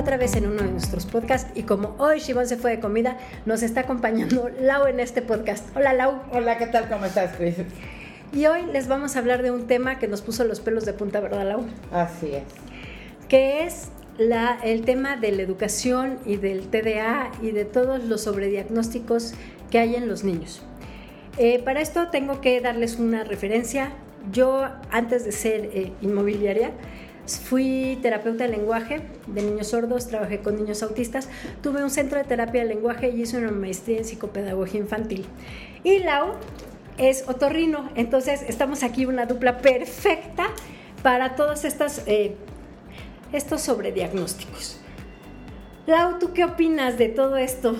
Otra 0.00 0.16
vez 0.16 0.34
en 0.34 0.46
uno 0.46 0.62
de 0.62 0.70
nuestros 0.70 1.04
podcasts 1.04 1.52
y 1.54 1.64
como 1.64 1.94
hoy 1.98 2.20
Shimon 2.20 2.46
se 2.46 2.56
fue 2.56 2.70
de 2.70 2.80
comida, 2.80 3.18
nos 3.44 3.62
está 3.62 3.80
acompañando 3.80 4.48
Lau 4.60 4.86
en 4.86 4.98
este 4.98 5.20
podcast. 5.20 5.76
Hola 5.76 5.92
Lau. 5.92 6.22
Hola, 6.32 6.56
¿qué 6.56 6.66
tal? 6.68 6.88
¿Cómo 6.88 7.04
estás, 7.04 7.36
Chris? 7.36 7.56
Y 8.32 8.46
hoy 8.46 8.62
les 8.72 8.88
vamos 8.88 9.14
a 9.14 9.18
hablar 9.18 9.42
de 9.42 9.50
un 9.50 9.66
tema 9.66 9.98
que 9.98 10.08
nos 10.08 10.22
puso 10.22 10.44
los 10.44 10.60
pelos 10.60 10.86
de 10.86 10.94
punta, 10.94 11.20
¿verdad, 11.20 11.46
Lau? 11.46 11.66
Así 11.92 12.34
es. 12.34 12.44
Que 13.28 13.64
es 13.64 13.88
la, 14.16 14.58
el 14.64 14.86
tema 14.86 15.18
de 15.18 15.32
la 15.32 15.42
educación 15.42 16.18
y 16.24 16.36
del 16.36 16.68
TDA 16.68 17.30
y 17.42 17.50
de 17.50 17.66
todos 17.66 18.02
los 18.02 18.22
sobrediagnósticos 18.22 19.34
que 19.70 19.80
hay 19.80 19.96
en 19.96 20.08
los 20.08 20.24
niños. 20.24 20.62
Eh, 21.36 21.62
para 21.62 21.82
esto 21.82 22.08
tengo 22.08 22.40
que 22.40 22.58
darles 22.62 22.98
una 22.98 23.22
referencia. 23.22 23.92
Yo, 24.32 24.66
antes 24.90 25.26
de 25.26 25.32
ser 25.32 25.70
eh, 25.74 25.92
inmobiliaria, 26.00 26.70
Fui 27.38 27.98
terapeuta 28.02 28.44
de 28.44 28.50
lenguaje 28.50 29.02
de 29.26 29.42
niños 29.42 29.68
sordos, 29.68 30.08
trabajé 30.08 30.40
con 30.40 30.56
niños 30.56 30.82
autistas, 30.82 31.28
tuve 31.62 31.82
un 31.82 31.90
centro 31.90 32.18
de 32.18 32.24
terapia 32.24 32.62
de 32.62 32.68
lenguaje 32.68 33.10
y 33.10 33.22
hice 33.22 33.38
una 33.38 33.50
maestría 33.50 33.98
en 33.98 34.04
psicopedagogía 34.04 34.80
infantil. 34.80 35.26
Y 35.84 36.00
Lau 36.00 36.32
es 36.98 37.28
otorrino, 37.28 37.88
entonces 37.94 38.42
estamos 38.42 38.82
aquí 38.82 39.06
una 39.06 39.26
dupla 39.26 39.58
perfecta 39.58 40.48
para 41.02 41.36
todos 41.36 41.64
estos, 41.64 42.02
eh, 42.06 42.36
estos 43.32 43.62
sobrediagnósticos. 43.62 44.80
Lau, 45.86 46.18
¿tú 46.18 46.32
qué 46.32 46.44
opinas 46.44 46.98
de 46.98 47.08
todo 47.08 47.36
esto? 47.36 47.76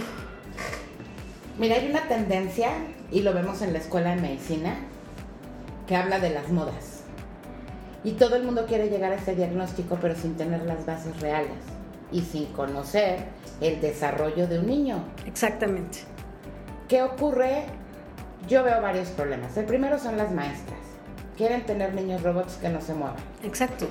Mira, 1.58 1.76
hay 1.76 1.90
una 1.90 2.08
tendencia, 2.08 2.70
y 3.12 3.20
lo 3.20 3.34
vemos 3.34 3.60
en 3.60 3.72
la 3.72 3.80
escuela 3.80 4.14
de 4.14 4.22
medicina, 4.22 4.76
que 5.86 5.94
habla 5.96 6.18
de 6.18 6.30
las 6.30 6.48
modas. 6.48 6.99
Y 8.02 8.12
todo 8.12 8.36
el 8.36 8.44
mundo 8.44 8.66
quiere 8.66 8.88
llegar 8.88 9.12
a 9.12 9.16
ese 9.16 9.34
diagnóstico, 9.34 9.98
pero 10.00 10.14
sin 10.14 10.36
tener 10.36 10.62
las 10.62 10.86
bases 10.86 11.20
reales 11.20 11.58
y 12.10 12.22
sin 12.22 12.46
conocer 12.46 13.24
el 13.60 13.80
desarrollo 13.80 14.46
de 14.46 14.58
un 14.58 14.66
niño. 14.66 15.04
Exactamente. 15.26 15.98
¿Qué 16.88 17.02
ocurre? 17.02 17.64
Yo 18.48 18.64
veo 18.64 18.80
varios 18.80 19.08
problemas. 19.08 19.56
El 19.56 19.66
primero 19.66 19.98
son 19.98 20.16
las 20.16 20.32
maestras. 20.32 20.78
Quieren 21.36 21.64
tener 21.66 21.94
niños 21.94 22.22
robots 22.22 22.54
que 22.54 22.68
no 22.68 22.80
se 22.80 22.94
muevan. 22.94 23.16
Exacto 23.42 23.86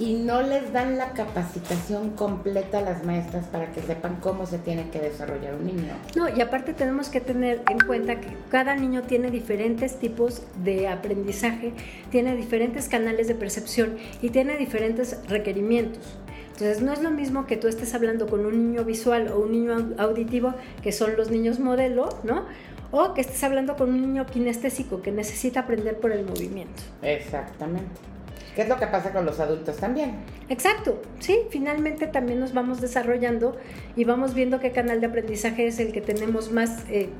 y 0.00 0.14
no 0.14 0.40
les 0.40 0.72
dan 0.72 0.96
la 0.96 1.10
capacitación 1.10 2.10
completa 2.10 2.78
a 2.78 2.80
las 2.80 3.04
maestras 3.04 3.46
para 3.46 3.70
que 3.70 3.82
sepan 3.82 4.16
cómo 4.16 4.46
se 4.46 4.58
tiene 4.58 4.88
que 4.88 4.98
desarrollar 4.98 5.54
un 5.54 5.66
niño. 5.66 5.92
No, 6.16 6.26
y 6.34 6.40
aparte 6.40 6.72
tenemos 6.72 7.10
que 7.10 7.20
tener 7.20 7.62
en 7.68 7.78
cuenta 7.80 8.18
que 8.18 8.28
cada 8.50 8.74
niño 8.74 9.02
tiene 9.02 9.30
diferentes 9.30 9.98
tipos 9.98 10.42
de 10.64 10.88
aprendizaje, 10.88 11.74
tiene 12.10 12.34
diferentes 12.34 12.88
canales 12.88 13.28
de 13.28 13.34
percepción 13.34 13.98
y 14.22 14.30
tiene 14.30 14.56
diferentes 14.56 15.18
requerimientos. 15.28 16.16
Entonces 16.52 16.80
no 16.80 16.94
es 16.94 17.02
lo 17.02 17.10
mismo 17.10 17.46
que 17.46 17.58
tú 17.58 17.68
estés 17.68 17.94
hablando 17.94 18.26
con 18.26 18.46
un 18.46 18.70
niño 18.70 18.84
visual 18.84 19.28
o 19.28 19.40
un 19.40 19.52
niño 19.52 19.94
auditivo, 19.98 20.54
que 20.82 20.92
son 20.92 21.14
los 21.14 21.30
niños 21.30 21.58
modelo, 21.58 22.08
¿no? 22.22 22.46
O 22.90 23.12
que 23.12 23.20
estés 23.20 23.44
hablando 23.44 23.76
con 23.76 23.90
un 23.90 24.00
niño 24.00 24.24
kinestésico 24.24 25.02
que 25.02 25.12
necesita 25.12 25.60
aprender 25.60 25.98
por 25.98 26.10
el 26.10 26.24
movimiento. 26.24 26.82
Exactamente. 27.02 28.10
¿Qué 28.54 28.62
es 28.62 28.68
lo 28.68 28.78
que 28.78 28.86
pasa 28.86 29.12
con 29.12 29.24
los 29.24 29.38
adultos 29.38 29.76
también? 29.76 30.16
Exacto, 30.48 31.00
sí, 31.20 31.38
finalmente 31.50 32.06
también 32.06 32.40
nos 32.40 32.52
vamos 32.52 32.80
desarrollando 32.80 33.56
y 33.96 34.04
vamos 34.04 34.34
viendo 34.34 34.58
qué 34.58 34.72
canal 34.72 35.00
de 35.00 35.06
aprendizaje 35.06 35.66
es 35.66 35.78
el 35.78 35.92
que 35.92 36.00
tenemos 36.00 36.50
más 36.50 36.84
eh, 36.88 37.10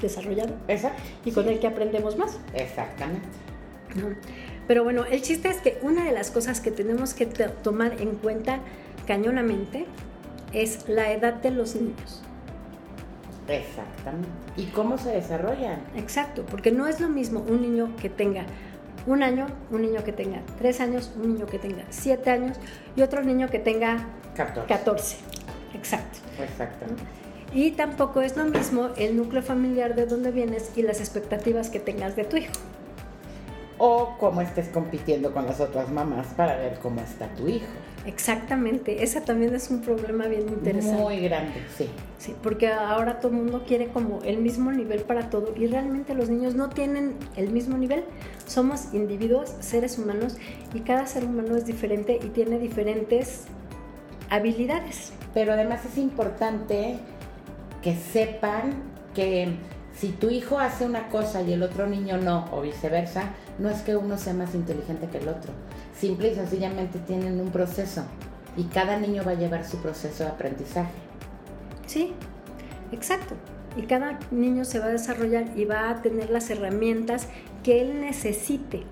desarrollado. 0.00 0.54
Exacto. 0.68 1.02
Y 1.24 1.32
con 1.32 1.48
el 1.48 1.60
que 1.60 1.68
aprendemos 1.68 2.16
más. 2.16 2.38
Exactamente. 2.54 3.28
Pero 4.66 4.84
bueno, 4.84 5.04
el 5.04 5.22
chiste 5.22 5.48
es 5.48 5.58
que 5.58 5.78
una 5.82 6.04
de 6.04 6.12
las 6.12 6.30
cosas 6.30 6.60
que 6.60 6.70
tenemos 6.70 7.14
que 7.14 7.26
tomar 7.26 8.00
en 8.00 8.16
cuenta 8.16 8.60
cañonamente 9.06 9.86
es 10.52 10.88
la 10.88 11.12
edad 11.12 11.34
de 11.34 11.50
los 11.50 11.74
niños. 11.74 12.22
Exactamente. 13.48 14.28
¿Y 14.56 14.66
cómo 14.66 14.96
se 14.98 15.10
desarrollan? 15.10 15.80
Exacto, 15.96 16.44
porque 16.46 16.70
no 16.70 16.86
es 16.86 17.00
lo 17.00 17.08
mismo 17.08 17.40
un 17.40 17.62
niño 17.62 17.96
que 18.00 18.08
tenga 18.08 18.44
un 19.10 19.24
año, 19.24 19.46
un 19.72 19.82
niño 19.82 20.04
que 20.04 20.12
tenga 20.12 20.40
tres 20.58 20.80
años, 20.80 21.10
un 21.16 21.34
niño 21.34 21.46
que 21.46 21.58
tenga 21.58 21.82
siete 21.90 22.30
años 22.30 22.56
y 22.94 23.02
otro 23.02 23.22
niño 23.22 23.48
que 23.48 23.58
tenga 23.58 24.06
14. 24.36 25.16
Exacto. 25.74 26.18
Exacto. 26.40 26.86
Y 27.52 27.72
tampoco 27.72 28.20
es 28.20 28.36
lo 28.36 28.44
mismo 28.44 28.90
el 28.96 29.16
núcleo 29.16 29.42
familiar 29.42 29.96
de 29.96 30.06
donde 30.06 30.30
vienes 30.30 30.70
y 30.76 30.82
las 30.82 31.00
expectativas 31.00 31.70
que 31.70 31.80
tengas 31.80 32.14
de 32.14 32.24
tu 32.24 32.36
hijo. 32.36 32.52
O 33.78 34.16
cómo 34.20 34.42
estés 34.42 34.68
compitiendo 34.68 35.32
con 35.32 35.44
las 35.44 35.58
otras 35.58 35.90
mamás 35.90 36.28
para 36.36 36.56
ver 36.56 36.78
cómo 36.80 37.00
está 37.00 37.26
tu 37.34 37.48
hijo. 37.48 37.66
Exactamente, 38.06 39.02
ese 39.02 39.20
también 39.20 39.54
es 39.54 39.70
un 39.70 39.82
problema 39.82 40.26
bien 40.26 40.48
interesante. 40.48 41.02
Muy 41.02 41.20
grande, 41.20 41.52
sí. 41.76 41.86
Sí, 42.18 42.34
porque 42.42 42.68
ahora 42.68 43.20
todo 43.20 43.32
el 43.32 43.38
mundo 43.38 43.64
quiere 43.66 43.88
como 43.88 44.20
el 44.22 44.38
mismo 44.38 44.72
nivel 44.72 45.02
para 45.02 45.28
todo 45.28 45.52
y 45.54 45.66
realmente 45.66 46.14
los 46.14 46.30
niños 46.30 46.54
no 46.54 46.70
tienen 46.70 47.14
el 47.36 47.50
mismo 47.50 47.76
nivel. 47.76 48.04
Somos 48.46 48.94
individuos, 48.94 49.54
seres 49.60 49.98
humanos 49.98 50.36
y 50.72 50.80
cada 50.80 51.06
ser 51.06 51.24
humano 51.24 51.56
es 51.56 51.66
diferente 51.66 52.18
y 52.22 52.28
tiene 52.28 52.58
diferentes 52.58 53.44
habilidades. 54.30 55.12
Pero 55.34 55.52
además 55.52 55.84
es 55.84 55.98
importante 55.98 56.98
que 57.82 57.94
sepan 57.94 58.82
que 59.14 59.56
si 59.94 60.08
tu 60.08 60.30
hijo 60.30 60.58
hace 60.58 60.86
una 60.86 61.08
cosa 61.08 61.42
y 61.42 61.52
el 61.52 61.62
otro 61.62 61.86
niño 61.86 62.16
no, 62.16 62.46
o 62.52 62.62
viceversa, 62.62 63.34
no 63.60 63.68
es 63.68 63.82
que 63.82 63.94
uno 63.94 64.16
sea 64.18 64.34
más 64.34 64.54
inteligente 64.54 65.06
que 65.08 65.18
el 65.18 65.28
otro. 65.28 65.52
Simple 65.98 66.32
y 66.32 66.34
sencillamente 66.34 66.98
tienen 66.98 67.40
un 67.40 67.50
proceso 67.50 68.02
y 68.56 68.64
cada 68.64 68.98
niño 68.98 69.22
va 69.24 69.32
a 69.32 69.34
llevar 69.34 69.64
su 69.64 69.76
proceso 69.78 70.24
de 70.24 70.30
aprendizaje. 70.30 70.90
Sí, 71.86 72.12
exacto. 72.90 73.34
Y 73.76 73.82
cada 73.82 74.18
niño 74.30 74.64
se 74.64 74.78
va 74.78 74.86
a 74.86 74.90
desarrollar 74.90 75.46
y 75.56 75.64
va 75.64 75.90
a 75.90 76.02
tener 76.02 76.30
las 76.30 76.50
herramientas 76.50 77.28
que 77.62 77.82
él 77.82 78.00
necesite. 78.00 78.82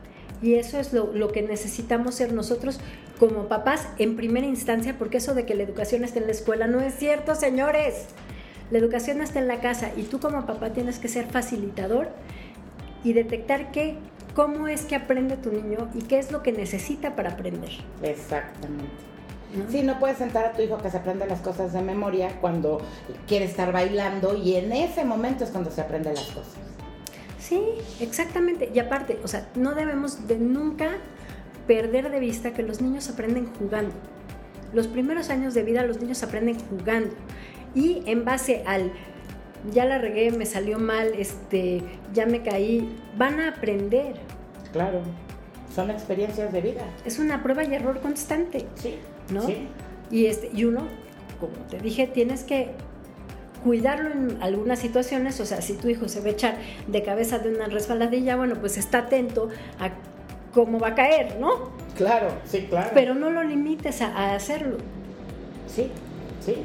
Y 0.41 0.55
eso 0.55 0.79
es 0.79 0.93
lo, 0.93 1.13
lo, 1.13 1.33
que 1.33 1.43
necesitamos 1.43 2.15
ser 2.15 2.33
nosotros 2.33 2.79
como 3.19 3.49
papás 3.49 3.89
en 3.99 4.15
primera 4.15 4.47
instancia, 4.47 4.97
porque 4.97 5.17
eso 5.17 5.35
de 5.35 5.45
que 5.45 5.55
la 5.55 5.65
educación 5.65 6.05
está 6.05 6.21
en 6.21 6.27
la 6.27 6.33
escuela 6.33 6.69
no 6.69 6.81
es 6.81 6.95
cierto, 6.95 7.35
señores. 7.35 8.07
La 8.71 8.79
educación 8.79 9.21
está 9.21 9.41
en 9.41 9.49
la 9.49 9.61
casa 9.61 9.91
y 9.97 10.03
tú 10.03 10.21
como 10.21 10.47
papá 10.47 10.73
tienes 10.73 10.99
que 10.99 11.09
ser 11.09 11.27
facilitador 11.27 12.11
y 13.03 13.15
detectar 13.15 13.73
qué, 13.73 13.97
cómo 14.39 14.69
es 14.69 14.83
que 14.83 14.95
aprende 14.95 15.37
tu 15.37 15.51
niño 15.51 15.89
y 15.97 16.03
qué 16.03 16.21
es 16.21 16.31
lo 16.31 16.45
que 16.45 16.53
necesita 16.53 17.17
para 17.17 17.31
aprender. 17.31 17.71
Exactamente. 18.05 18.87
¿No? 19.53 19.69
Sí, 19.69 19.83
no 19.83 19.99
puedes 19.99 20.19
sentar 20.19 20.45
a 20.45 20.53
tu 20.53 20.63
hijo 20.63 20.79
que 20.79 20.93
se 20.93 20.97
aprende 20.97 21.27
las 21.27 21.41
cosas 21.41 21.73
de 21.73 21.83
memoria 21.83 22.31
cuando 22.41 22.81
quiere 23.27 23.47
estar 23.47 23.73
bailando 23.73 24.37
y 24.37 24.55
en 24.55 24.71
ese 24.71 25.05
momento 25.05 25.43
es 25.43 25.51
cuando 25.51 25.73
se 25.73 25.81
aprende 25.81 26.15
las 26.15 26.27
cosas. 26.27 26.55
Sí, 27.41 27.61
exactamente. 27.99 28.71
Y 28.73 28.79
aparte, 28.79 29.19
o 29.25 29.27
sea, 29.27 29.49
no 29.57 29.75
debemos 29.75 30.29
de 30.29 30.39
nunca 30.39 30.99
perder 31.67 32.09
de 32.09 32.21
vista 32.21 32.53
que 32.53 32.63
los 32.63 32.81
niños 32.81 33.11
aprenden 33.11 33.53
jugando. 33.59 33.97
Los 34.73 34.87
primeros 34.87 35.31
años 35.31 35.53
de 35.55 35.65
vida 35.65 35.83
los 35.83 36.01
niños 36.01 36.23
aprenden 36.23 36.61
jugando 36.61 37.11
y 37.75 38.05
en 38.07 38.25
base 38.25 38.63
al 38.69 38.93
ya 39.73 39.85
la 39.85 39.99
regué, 39.99 40.31
me 40.31 40.47
salió 40.47 40.79
mal, 40.79 41.13
este, 41.17 41.83
ya 42.15 42.27
me 42.27 42.43
caí, 42.43 42.97
van 43.17 43.41
a 43.41 43.49
aprender. 43.49 44.28
Claro, 44.73 45.01
son 45.75 45.91
experiencias 45.91 46.53
de 46.53 46.61
vida. 46.61 46.83
Es 47.05 47.19
una 47.19 47.43
prueba 47.43 47.65
y 47.65 47.75
error 47.75 48.01
constante. 48.01 48.67
Sí. 48.75 48.99
¿No? 49.33 49.43
Sí. 49.43 49.69
Y, 50.11 50.27
este, 50.27 50.51
y 50.55 50.65
uno, 50.65 50.83
como 51.41 51.53
te 51.71 51.79
dije, 51.79 52.07
tienes 52.07 52.45
que 52.45 52.73
cuidarlo 53.63 54.11
en 54.11 54.39
algunas 54.41 54.79
situaciones, 54.79 55.41
o 55.41 55.47
sea, 55.47 55.61
si 55.61 55.75
tu 55.75 55.89
hijo 55.89 56.09
se 56.09 56.21
va 56.21 56.27
a 56.27 56.31
echar 56.31 56.57
de 56.87 57.03
cabeza 57.03 57.39
de 57.39 57.51
una 57.55 57.67
resbaladilla, 57.67 58.37
bueno, 58.37 58.55
pues 58.61 58.79
está 58.79 58.99
atento 58.99 59.49
a 59.81 59.91
cómo 60.55 60.79
va 60.79 60.89
a 60.89 60.95
caer, 60.95 61.39
¿no? 61.41 61.71
Claro, 61.97 62.29
sí, 62.45 62.67
claro. 62.71 62.91
Pero 62.95 63.15
no 63.15 63.31
lo 63.31 63.43
limites 63.43 64.01
a, 64.01 64.09
a 64.17 64.35
hacerlo. 64.35 64.79
Sí, 65.67 65.91
sí. 66.41 66.57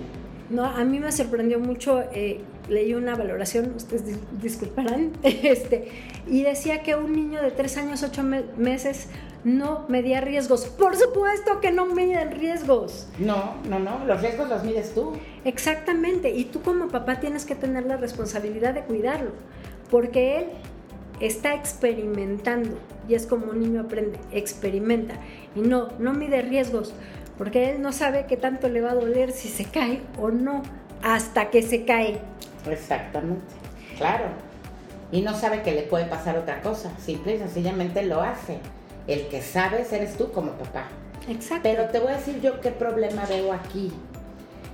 No, 0.50 0.65
a 0.65 0.83
mí 0.83 1.00
me 1.00 1.11
sorprendió 1.11 1.59
mucho 1.59 2.03
eh, 2.13 2.41
leí 2.69 2.94
una 2.94 3.15
valoración, 3.15 3.74
ustedes 3.75 4.18
disculparán, 4.42 5.12
este, 5.24 5.89
y 6.27 6.44
decía 6.44 6.83
que 6.83 6.95
un 6.95 7.13
niño 7.13 7.42
de 7.42 7.51
tres 7.51 7.77
años, 7.77 8.04
ocho 8.04 8.24
meses 8.24 9.07
no 9.44 9.86
medía 9.89 10.21
riesgos. 10.21 10.65
Por 10.65 10.95
supuesto 10.95 11.60
que 11.60 11.71
no 11.71 11.86
miden 11.86 12.31
riesgos. 12.31 13.07
No, 13.19 13.56
no, 13.69 13.80
no, 13.80 14.06
los 14.06 14.21
riesgos 14.21 14.50
los 14.50 14.63
mides 14.63 14.94
tú. 14.94 15.13
Exactamente, 15.44 16.31
y 16.31 16.45
tú 16.45 16.62
como 16.62 16.88
papá 16.88 17.19
tienes 17.19 17.45
que 17.45 17.56
tener 17.56 17.86
la 17.86 17.98
responsabilidad 17.98 18.74
de 18.74 18.83
cuidarlo, 18.83 19.31
porque 19.89 20.38
él 20.39 20.45
está 21.19 21.54
experimentando 21.54 22.77
y 23.07 23.15
es 23.15 23.25
como 23.25 23.48
un 23.48 23.60
niño 23.60 23.81
aprende, 23.81 24.19
experimenta 24.31 25.15
y 25.56 25.62
no, 25.62 25.89
no 26.00 26.13
mide 26.13 26.42
riesgos, 26.42 26.94
porque 27.38 27.71
él 27.71 27.81
no 27.81 27.92
sabe 27.92 28.25
qué 28.27 28.38
tanto 28.38 28.69
le 28.69 28.81
va 28.81 28.92
a 28.92 28.95
doler 28.95 29.31
si 29.31 29.50
se 29.50 29.65
cae 29.65 30.01
o 30.19 30.30
no 30.30 30.63
hasta 31.01 31.50
que 31.50 31.62
se 31.62 31.86
cae. 31.86 32.19
Exactamente, 32.69 33.54
claro. 33.98 34.25
Y 35.12 35.21
no 35.21 35.36
sabe 35.36 35.62
que 35.62 35.74
le 35.74 35.83
puede 35.83 36.06
pasar 36.06 36.38
otra 36.38 36.62
cosa, 36.62 36.92
simple 36.98 37.36
y 37.36 37.38
sencillamente 37.38 38.04
lo 38.04 38.21
hace. 38.21 38.60
El 39.07 39.27
que 39.27 39.42
sabes 39.42 39.92
eres 39.94 40.18
tú 40.18 40.31
como 40.31 40.54
papá. 40.54 40.86
Exacto. 41.30 41.62
Pero 41.63 41.89
te 41.89 42.00
voy 42.00 42.13
a 42.13 42.18
decir 42.18 42.42
yo 42.42 42.60
qué 42.62 42.71
problema 42.71 43.25
veo 43.25 43.54
aquí. 43.54 43.92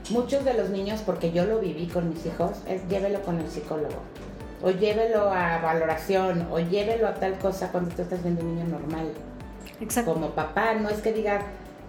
Muchos 0.09 0.45
de 0.45 0.53
los 0.53 0.69
niños, 0.69 1.01
porque 1.05 1.31
yo 1.31 1.45
lo 1.45 1.59
viví 1.59 1.87
con 1.87 2.09
mis 2.09 2.25
hijos, 2.25 2.51
es 2.67 2.87
llévelo 2.87 3.21
con 3.21 3.39
el 3.39 3.49
psicólogo. 3.49 4.01
O 4.61 4.71
llévelo 4.71 5.31
a 5.31 5.59
valoración, 5.59 6.47
o 6.51 6.59
llévelo 6.59 7.07
a 7.07 7.15
tal 7.15 7.37
cosa 7.37 7.71
cuando 7.71 7.93
tú 7.95 8.01
estás 8.01 8.23
viendo 8.23 8.43
un 8.43 8.55
niño 8.55 8.67
normal. 8.67 9.11
Exacto. 9.81 10.13
Como 10.13 10.31
papá, 10.31 10.73
no 10.73 10.89
es 10.89 11.01
que 11.01 11.13
diga, 11.13 11.41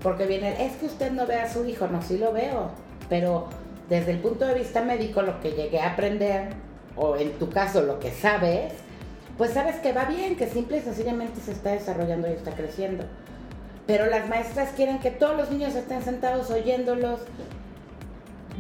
porque 0.03 0.27
viene, 0.27 0.67
es 0.67 0.75
que 0.75 0.87
usted 0.87 1.13
no 1.13 1.27
ve 1.27 1.37
a 1.37 1.53
su 1.53 1.65
hijo, 1.65 1.87
no, 1.89 2.03
sí 2.03 2.19
lo 2.19 2.33
veo. 2.33 2.71
Pero 3.09 3.49
desde 3.91 4.13
el 4.13 4.19
punto 4.21 4.47
de 4.47 4.55
vista 4.55 4.83
médico, 4.83 5.21
lo 5.21 5.41
que 5.41 5.51
llegué 5.51 5.81
a 5.81 5.93
aprender, 5.93 6.55
o 6.97 7.17
en 7.17 7.33
tu 7.33 7.51
caso 7.51 7.83
lo 7.83 7.99
que 7.99 8.13
sabes, 8.13 8.73
pues 9.37 9.53
sabes 9.53 9.77
que 9.77 9.93
va 9.93 10.05
bien, 10.05 10.37
que 10.37 10.49
simple 10.49 10.79
y 10.79 10.81
sencillamente 10.81 11.41
se 11.41 11.53
está 11.53 11.73
desarrollando 11.73 12.29
y 12.29 12.33
está 12.33 12.53
creciendo. 12.53 13.05
Pero 13.87 14.07
las 14.07 14.29
maestras 14.29 14.71
quieren 14.77 15.01
que 15.01 15.11
todos 15.11 15.37
los 15.37 15.51
niños 15.51 15.75
estén 15.75 16.03
sentados 16.03 16.51
oyéndolos 16.51 17.21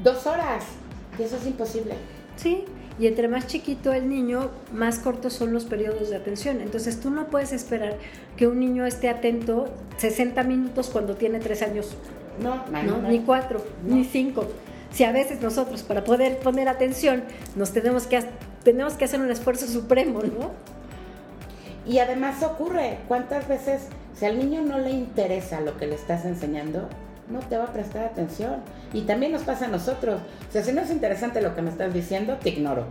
dos 0.02 0.26
horas, 0.26 0.64
y 1.18 1.22
eso 1.22 1.36
es 1.36 1.46
imposible. 1.46 1.94
Sí, 2.36 2.64
y 2.98 3.06
entre 3.06 3.28
más 3.28 3.46
chiquito 3.46 3.92
el 3.92 4.08
niño, 4.08 4.50
más 4.72 4.98
cortos 4.98 5.32
son 5.32 5.52
los 5.52 5.64
periodos 5.64 6.10
de 6.10 6.16
atención. 6.16 6.60
Entonces 6.60 7.00
tú 7.00 7.10
no 7.10 7.28
puedes 7.28 7.52
esperar 7.52 7.96
que 8.36 8.46
un 8.46 8.58
niño 8.58 8.84
esté 8.84 9.08
atento 9.08 9.68
60 9.98 10.42
minutos 10.42 10.90
cuando 10.90 11.14
tiene 11.14 11.38
3 11.38 11.62
años. 11.62 11.94
No, 12.42 12.64
no, 12.82 13.02
ni 13.02 13.20
4, 13.20 13.64
ni 13.86 14.04
5. 14.04 14.44
Si 14.92 15.04
a 15.04 15.12
veces 15.12 15.40
nosotros 15.40 15.82
para 15.82 16.04
poder 16.04 16.38
poner 16.38 16.68
atención 16.68 17.24
nos 17.56 17.72
tenemos 17.72 18.06
que 18.06 18.24
tenemos 18.64 18.94
que 18.94 19.04
hacer 19.06 19.20
un 19.20 19.30
esfuerzo 19.30 19.66
supremo, 19.66 20.20
¿no? 20.22 20.50
Y 21.86 21.98
además 21.98 22.42
ocurre, 22.42 22.98
¿cuántas 23.08 23.48
veces 23.48 23.86
si 24.14 24.26
al 24.26 24.38
niño 24.38 24.62
no 24.62 24.78
le 24.78 24.90
interesa 24.90 25.60
lo 25.60 25.76
que 25.78 25.86
le 25.86 25.94
estás 25.94 26.24
enseñando, 26.26 26.88
no 27.30 27.38
te 27.40 27.56
va 27.56 27.64
a 27.64 27.72
prestar 27.72 28.04
atención? 28.04 28.56
Y 28.92 29.02
también 29.02 29.32
nos 29.32 29.42
pasa 29.42 29.64
a 29.64 29.68
nosotros. 29.68 30.20
O 30.48 30.52
sea, 30.52 30.62
si 30.62 30.72
no 30.72 30.82
es 30.82 30.90
interesante 30.90 31.40
lo 31.40 31.54
que 31.54 31.62
me 31.62 31.70
estás 31.70 31.94
diciendo, 31.94 32.36
te 32.36 32.50
ignoro. 32.50 32.84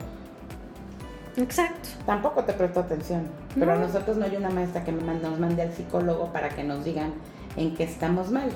Exacto. 1.37 1.89
Tampoco 2.05 2.43
te 2.43 2.53
presto 2.53 2.79
atención. 2.79 3.27
Pero 3.57 3.73
a 3.73 3.75
nosotros 3.75 4.17
no 4.17 4.25
hay 4.25 4.35
una 4.35 4.49
maestra 4.49 4.83
que 4.83 4.91
nos 4.91 5.03
mande 5.39 5.61
al 5.61 5.73
psicólogo 5.73 6.33
para 6.33 6.49
que 6.49 6.63
nos 6.63 6.83
digan 6.83 7.13
en 7.55 7.75
qué 7.75 7.83
estamos 7.83 8.31
mal. 8.31 8.49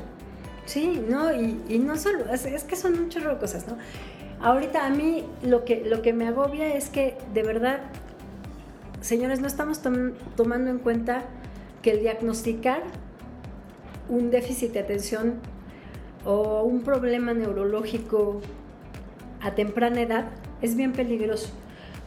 Sí, 0.65 1.03
no, 1.09 1.33
y, 1.33 1.79
no 1.79 1.97
solo, 1.97 2.25
es, 2.31 2.63
que 2.63 2.75
son 2.75 2.97
un 2.97 3.09
chorro 3.09 3.31
de 3.33 3.37
cosas, 3.37 3.67
¿no? 3.67 3.77
Ahorita 4.41 4.85
a 4.85 4.89
mí 4.89 5.25
lo 5.41 5.65
que, 5.65 5.83
lo 5.85 6.01
que 6.01 6.13
me 6.13 6.27
agobia 6.27 6.75
es 6.75 6.89
que 6.89 7.17
de 7.33 7.43
verdad, 7.43 7.81
señores, 9.01 9.39
no 9.39 9.47
estamos 9.47 9.81
tomando 10.35 10.69
en 10.69 10.79
cuenta 10.79 11.23
que 11.81 11.91
el 11.91 11.99
diagnosticar 11.99 12.81
un 14.09 14.31
déficit 14.31 14.73
de 14.73 14.79
atención 14.79 15.35
o 16.25 16.63
un 16.63 16.81
problema 16.81 17.33
neurológico 17.33 18.41
a 19.41 19.55
temprana 19.55 20.01
edad 20.01 20.25
es 20.61 20.75
bien 20.75 20.93
peligroso. 20.93 21.49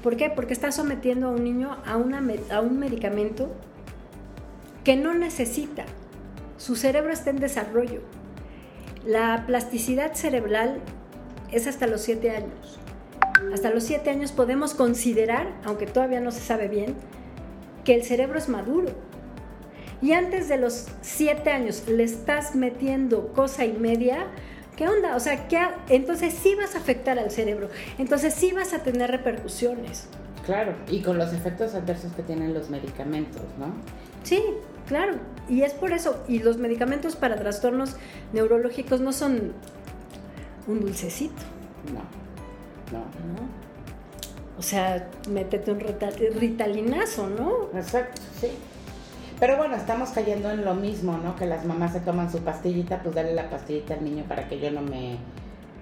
¿Por 0.03 0.17
qué? 0.17 0.31
Porque 0.31 0.53
está 0.53 0.73
sometiendo 0.73 1.29
a 1.29 1.31
un 1.31 1.45
niño 1.45 1.77
a, 1.85 1.97
una, 1.97 2.23
a 2.51 2.61
un 2.61 2.79
medicamento 2.79 3.51
que 4.85 4.97
no 4.97 5.15
necesita. 5.15 5.85
Su 6.59 6.77
cerebro 6.77 7.13
está 7.13 7.31
en 7.31 7.41
desarrollo. 7.41 8.01
La 9.07 9.45
plasticidad 9.47 10.15
cerebral 10.15 10.81
es 11.53 11.69
hasta 11.69 11.87
los 11.87 12.01
7 12.01 12.29
años. 12.29 12.81
Hasta 13.55 13.71
los 13.71 13.85
7 13.85 14.11
años 14.11 14.33
podemos 14.33 14.75
considerar, 14.75 15.47
aunque 15.65 15.87
todavía 15.87 16.21
no 16.21 16.33
se 16.33 16.41
sabe 16.41 16.67
bien, 16.67 16.97
que 17.85 17.95
el 17.95 18.03
cerebro 18.03 18.37
es 18.37 18.49
maduro. 18.49 18.89
Y 20.03 20.11
antes 20.11 20.49
de 20.49 20.57
los 20.57 20.89
7 21.03 21.49
años 21.51 21.85
le 21.87 22.03
estás 22.03 22.57
metiendo 22.57 23.33
cosa 23.33 23.65
y 23.65 23.75
media, 23.75 24.27
¿qué 24.75 24.89
onda? 24.89 25.15
O 25.15 25.21
sea, 25.21 25.47
¿qué 25.47 25.61
entonces 25.89 26.35
sí 26.35 26.57
vas 26.57 26.75
a 26.75 26.79
afectar 26.79 27.17
al 27.21 27.31
cerebro, 27.31 27.69
entonces 27.99 28.35
sí 28.35 28.51
vas 28.51 28.73
a 28.73 28.81
tener 28.81 29.13
repercusiones. 29.13 30.09
Claro, 30.47 30.75
y 30.89 31.01
con 31.03 31.19
los 31.19 31.33
efectos 31.33 31.75
adversos 31.75 32.13
que 32.13 32.23
tienen 32.23 32.55
los 32.55 32.71
medicamentos, 32.71 33.43
¿no? 33.59 33.67
Sí, 34.23 34.41
claro, 34.87 35.15
y 35.49 35.63
es 35.63 35.75
por 35.75 35.93
eso, 35.93 36.23
y 36.29 36.39
los 36.39 36.57
medicamentos 36.57 37.17
para 37.17 37.35
trastornos 37.35 37.97
neurológicos 38.33 39.01
no 39.01 39.13
son 39.13 39.53
un 40.69 40.81
dulcecito. 40.81 41.43
No, 41.93 42.01
no. 42.97 43.05
¿No? 43.05 43.67
O 44.59 44.63
sea, 44.63 45.11
métete 45.29 45.73
un 45.73 45.81
ritalinazo, 45.81 47.29
¿no? 47.29 47.79
Exacto, 47.79 48.23
sí. 48.41 48.49
Pero 49.39 49.59
bueno, 49.59 49.77
estamos 49.77 50.11
cayendo 50.11 50.51
en 50.51 50.65
lo 50.65 50.75
mismo, 50.75 51.19
¿no? 51.19 51.37
Que 51.37 51.45
las 51.45 51.67
mamás 51.67 51.93
se 51.93 52.01
toman 52.01 52.31
su 52.31 52.39
pastillita, 52.39 53.03
pues 53.03 53.15
dale 53.15 53.35
la 53.35 53.51
pastillita 53.51 53.95
al 53.95 54.05
niño 54.05 54.25
para 54.27 54.49
que 54.49 54.59
yo 54.59 54.71
no 54.71 54.81
me, 54.81 55.19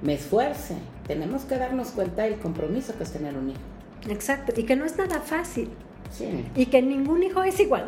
me 0.03 0.15
esfuerce. 0.15 0.75
Tenemos 1.07 1.43
que 1.43 1.57
darnos 1.57 1.91
cuenta 1.91 2.23
del 2.23 2.39
compromiso 2.39 2.97
que 2.97 3.05
es 3.05 3.13
tener 3.13 3.37
un 3.37 3.51
hijo. 3.51 3.74
Exacto, 4.09 4.53
y 4.57 4.65
que 4.65 4.77
no 4.77 4.85
es 4.85 4.97
nada 4.97 5.21
fácil. 5.21 5.71
Sí. 6.11 6.45
Y 6.55 6.67
que 6.67 6.83
ningún 6.83 7.23
hijo 7.23 7.43
es 7.43 7.59
igual. 7.61 7.87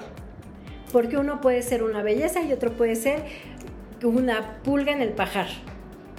Porque 0.93 1.19
uno 1.19 1.41
puede 1.41 1.63
ser 1.63 1.83
una 1.83 2.03
belleza 2.03 2.43
y 2.43 2.53
otro 2.53 2.73
puede 2.73 2.97
ser 2.97 3.25
una 4.03 4.63
pulga 4.63 4.93
en 4.93 5.03
el 5.03 5.11
pajar. 5.11 5.49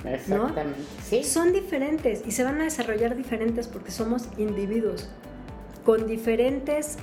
Exactamente. 0.06 0.80
¿Sí? 1.04 1.24
Son 1.24 1.52
diferentes 1.52 2.24
y 2.26 2.32
se 2.32 2.44
van 2.44 2.62
a 2.62 2.66
desarrollar 2.66 3.16
diferentes 3.16 3.68
porque 3.68 3.92
somos 3.92 4.30
individuos 4.38 5.10
con 5.84 6.06
diferentes 6.08 6.98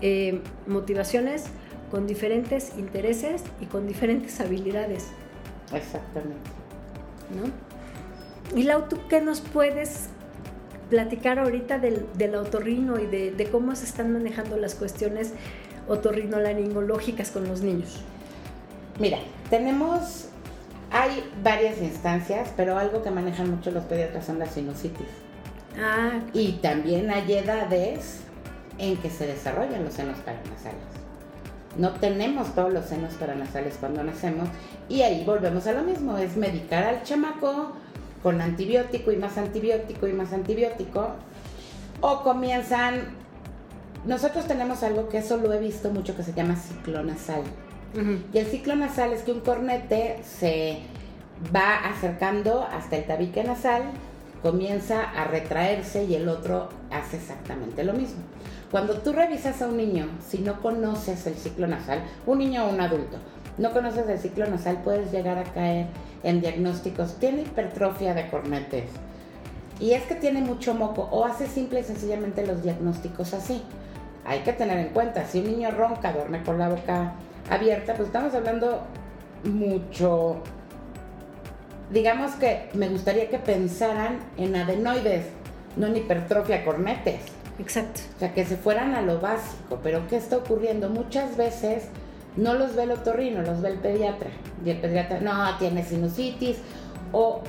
eh, 0.00 0.40
motivaciones, 0.66 1.44
con 1.90 2.06
diferentes 2.06 2.72
intereses 2.76 3.42
y 3.60 3.66
con 3.66 3.86
diferentes 3.86 4.40
habilidades. 4.40 5.08
Exactamente. 5.72 6.50
¿No? 7.34 8.58
Y 8.58 8.64
Lau, 8.64 8.88
¿tú 8.88 8.98
qué 9.08 9.20
nos 9.20 9.40
puedes 9.40 10.08
platicar 10.94 11.40
ahorita 11.40 11.80
del, 11.80 12.06
del 12.14 12.36
autorrino 12.36 13.00
y 13.00 13.06
de, 13.06 13.32
de, 13.32 13.46
cómo 13.46 13.74
se 13.74 13.84
están 13.84 14.12
manejando 14.12 14.56
las 14.56 14.76
cuestiones 14.76 15.32
otorrinolaringológicas 15.88 17.32
con 17.32 17.48
los 17.48 17.62
niños? 17.62 18.00
Mira, 19.00 19.18
tenemos 19.50 20.28
hay 20.92 21.28
varias 21.42 21.78
instancias, 21.78 22.50
pero 22.56 22.78
algo 22.78 23.02
que 23.02 23.10
manejan 23.10 23.50
mucho 23.50 23.72
los 23.72 23.82
pediatras 23.82 24.26
son 24.26 24.38
las 24.38 24.52
sinusitis. 24.52 25.08
Ah. 25.76 26.20
Y 26.32 26.52
también 26.62 27.10
hay 27.10 27.32
edades 27.32 28.20
en 28.78 28.96
que 28.98 29.10
se 29.10 29.26
desarrollan 29.26 29.84
los 29.84 29.94
senos 29.94 30.18
paranasales. 30.18 30.78
No 31.76 31.90
tenemos 31.94 32.54
todos 32.54 32.72
los 32.72 32.84
senos 32.84 33.14
paranasales 33.14 33.76
cuando 33.80 34.04
nacemos 34.04 34.48
y 34.88 35.02
ahí 35.02 35.24
volvemos 35.24 35.66
a 35.66 35.72
lo 35.72 35.82
mismo, 35.82 36.16
es 36.16 36.36
medicar 36.36 36.84
al 36.84 37.02
chamaco 37.02 37.72
con 38.24 38.40
antibiótico 38.40 39.12
y 39.12 39.16
más 39.16 39.38
antibiótico 39.38 40.08
y 40.08 40.12
más 40.14 40.32
antibiótico 40.32 41.10
o 42.00 42.22
comienzan 42.22 43.22
nosotros 44.06 44.46
tenemos 44.46 44.82
algo 44.82 45.08
que 45.08 45.18
eso 45.18 45.36
lo 45.36 45.52
he 45.52 45.58
visto 45.58 45.90
mucho 45.90 46.16
que 46.16 46.22
se 46.22 46.32
llama 46.32 46.56
ciclo 46.56 47.02
nasal. 47.02 47.42
Y 48.32 48.38
el 48.38 48.46
ciclo 48.46 48.74
nasal 48.74 49.12
es 49.12 49.22
que 49.22 49.30
un 49.30 49.40
cornete 49.40 50.20
se 50.24 50.80
va 51.54 51.76
acercando 51.76 52.64
hasta 52.64 52.96
el 52.96 53.04
tabique 53.04 53.44
nasal, 53.44 53.82
comienza 54.42 55.02
a 55.02 55.24
retraerse 55.24 56.04
y 56.04 56.16
el 56.16 56.28
otro 56.28 56.70
hace 56.90 57.18
exactamente 57.18 57.84
lo 57.84 57.92
mismo. 57.92 58.22
Cuando 58.70 58.94
tú 58.94 59.12
revisas 59.12 59.62
a 59.62 59.68
un 59.68 59.76
niño, 59.76 60.08
si 60.28 60.38
no 60.38 60.60
conoces 60.60 61.26
el 61.28 61.36
ciclo 61.36 61.68
nasal, 61.68 62.02
un 62.26 62.38
niño 62.38 62.66
o 62.66 62.70
un 62.70 62.80
adulto, 62.80 63.18
no 63.58 63.72
conoces 63.72 64.08
el 64.08 64.18
ciclo 64.18 64.46
nasal, 64.48 64.80
puedes 64.82 65.12
llegar 65.12 65.38
a 65.38 65.44
caer 65.44 65.86
en 66.24 66.40
diagnósticos. 66.40 67.16
Tiene 67.20 67.42
hipertrofia 67.42 68.14
de 68.14 68.28
cornetes. 68.28 68.86
Y 69.78 69.92
es 69.92 70.02
que 70.04 70.14
tiene 70.14 70.40
mucho 70.40 70.74
moco 70.74 71.08
o 71.10 71.24
hace 71.24 71.46
simple 71.46 71.80
y 71.80 71.84
sencillamente 71.84 72.46
los 72.46 72.62
diagnósticos 72.62 73.34
así. 73.34 73.62
Hay 74.24 74.40
que 74.40 74.52
tener 74.52 74.78
en 74.78 74.88
cuenta, 74.88 75.26
si 75.26 75.40
un 75.40 75.46
niño 75.46 75.70
ronca, 75.70 76.12
duerme 76.12 76.42
con 76.42 76.58
la 76.58 76.68
boca 76.68 77.12
abierta, 77.50 77.94
pues 77.94 78.08
estamos 78.08 78.34
hablando 78.34 78.82
mucho. 79.44 80.42
Digamos 81.90 82.32
que 82.32 82.70
me 82.72 82.88
gustaría 82.88 83.28
que 83.28 83.38
pensaran 83.38 84.18
en 84.38 84.56
adenoides, 84.56 85.26
no 85.76 85.88
en 85.88 85.96
hipertrofia 85.96 86.64
cornetes. 86.64 87.20
Exacto. 87.58 88.00
O 88.16 88.18
sea, 88.18 88.32
que 88.32 88.44
se 88.44 88.56
fueran 88.56 88.94
a 88.94 89.02
lo 89.02 89.20
básico. 89.20 89.80
Pero 89.82 90.06
¿qué 90.08 90.16
está 90.16 90.38
ocurriendo? 90.38 90.88
Muchas 90.88 91.36
veces 91.36 91.84
no 92.36 92.54
los 92.54 92.74
ve 92.74 92.84
el 92.84 92.92
otorrino, 92.92 93.42
los 93.42 93.60
ve 93.60 93.70
el 93.70 93.78
pediatra. 93.78 94.30
Y 94.64 94.70
el 94.70 94.80
pediatra, 94.80 95.20
no, 95.20 95.56
tiene 95.58 95.84
sinusitis 95.84 96.56
o 97.12 97.42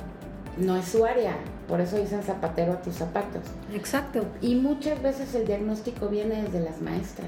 no 0.58 0.78
es 0.78 0.86
su 0.86 1.06
área. 1.06 1.36
Por 1.68 1.82
eso 1.82 1.98
dicen 1.98 2.22
zapatero 2.22 2.74
a 2.74 2.82
tus 2.82 2.96
zapatos. 2.96 3.42
Exacto. 3.74 4.26
Y 4.42 4.56
muchas 4.56 5.02
veces 5.02 5.34
el 5.34 5.48
diagnóstico 5.48 6.08
viene 6.10 6.44
desde 6.44 6.60
las 6.60 6.82
maestras. 6.82 7.28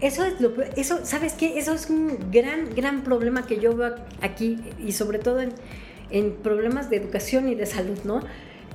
Eso 0.00 0.24
es 0.24 0.40
lo 0.40 0.50
eso, 0.76 1.00
¿sabes 1.04 1.34
qué? 1.34 1.58
Eso 1.58 1.74
es 1.74 1.90
un 1.90 2.30
gran, 2.30 2.74
gran 2.74 3.02
problema 3.02 3.46
que 3.46 3.60
yo 3.60 3.76
veo 3.76 3.96
aquí 4.22 4.58
y 4.78 4.92
sobre 4.92 5.18
todo 5.18 5.40
en, 5.40 5.52
en 6.10 6.36
problemas 6.36 6.88
de 6.88 6.96
educación 6.96 7.48
y 7.48 7.54
de 7.54 7.66
salud, 7.66 7.98
¿no? 8.04 8.20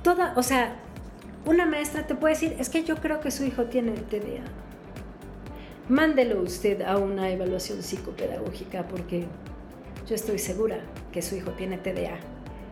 Toda, 0.04 0.34
o 0.36 0.44
sea, 0.44 0.75
una 1.46 1.65
maestra 1.65 2.06
te 2.06 2.13
puede 2.13 2.36
decir, 2.36 2.56
es 2.60 2.70
que 2.70 2.84
yo 2.84 2.98
creo 2.98 3.22
que 3.22 3.32
su 3.32 3.44
hijo 3.44 3.65
tiene 3.65 3.92
TDA. 3.94 4.44
Mándelo 5.89 6.42
usted 6.42 6.82
a 6.82 6.98
una 6.98 7.30
evaluación 7.30 7.84
psicopedagógica 7.84 8.88
porque 8.88 9.25
yo 10.08 10.15
estoy 10.15 10.39
segura 10.39 10.80
que 11.12 11.22
su 11.22 11.36
hijo 11.36 11.51
tiene 11.51 11.77
TDA. 11.77 12.18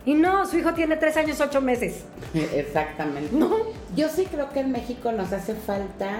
Y 0.06 0.14
no, 0.14 0.46
su 0.46 0.58
hijo 0.58 0.74
tiene 0.74 0.96
tres 0.96 1.16
años, 1.16 1.40
ocho 1.40 1.60
meses. 1.60 2.04
Exactamente. 2.34 3.34
No. 3.34 3.56
Yo 3.96 4.08
sí 4.08 4.26
creo 4.30 4.50
que 4.50 4.60
en 4.60 4.72
México 4.72 5.12
nos 5.12 5.32
hace 5.32 5.54
falta 5.54 6.18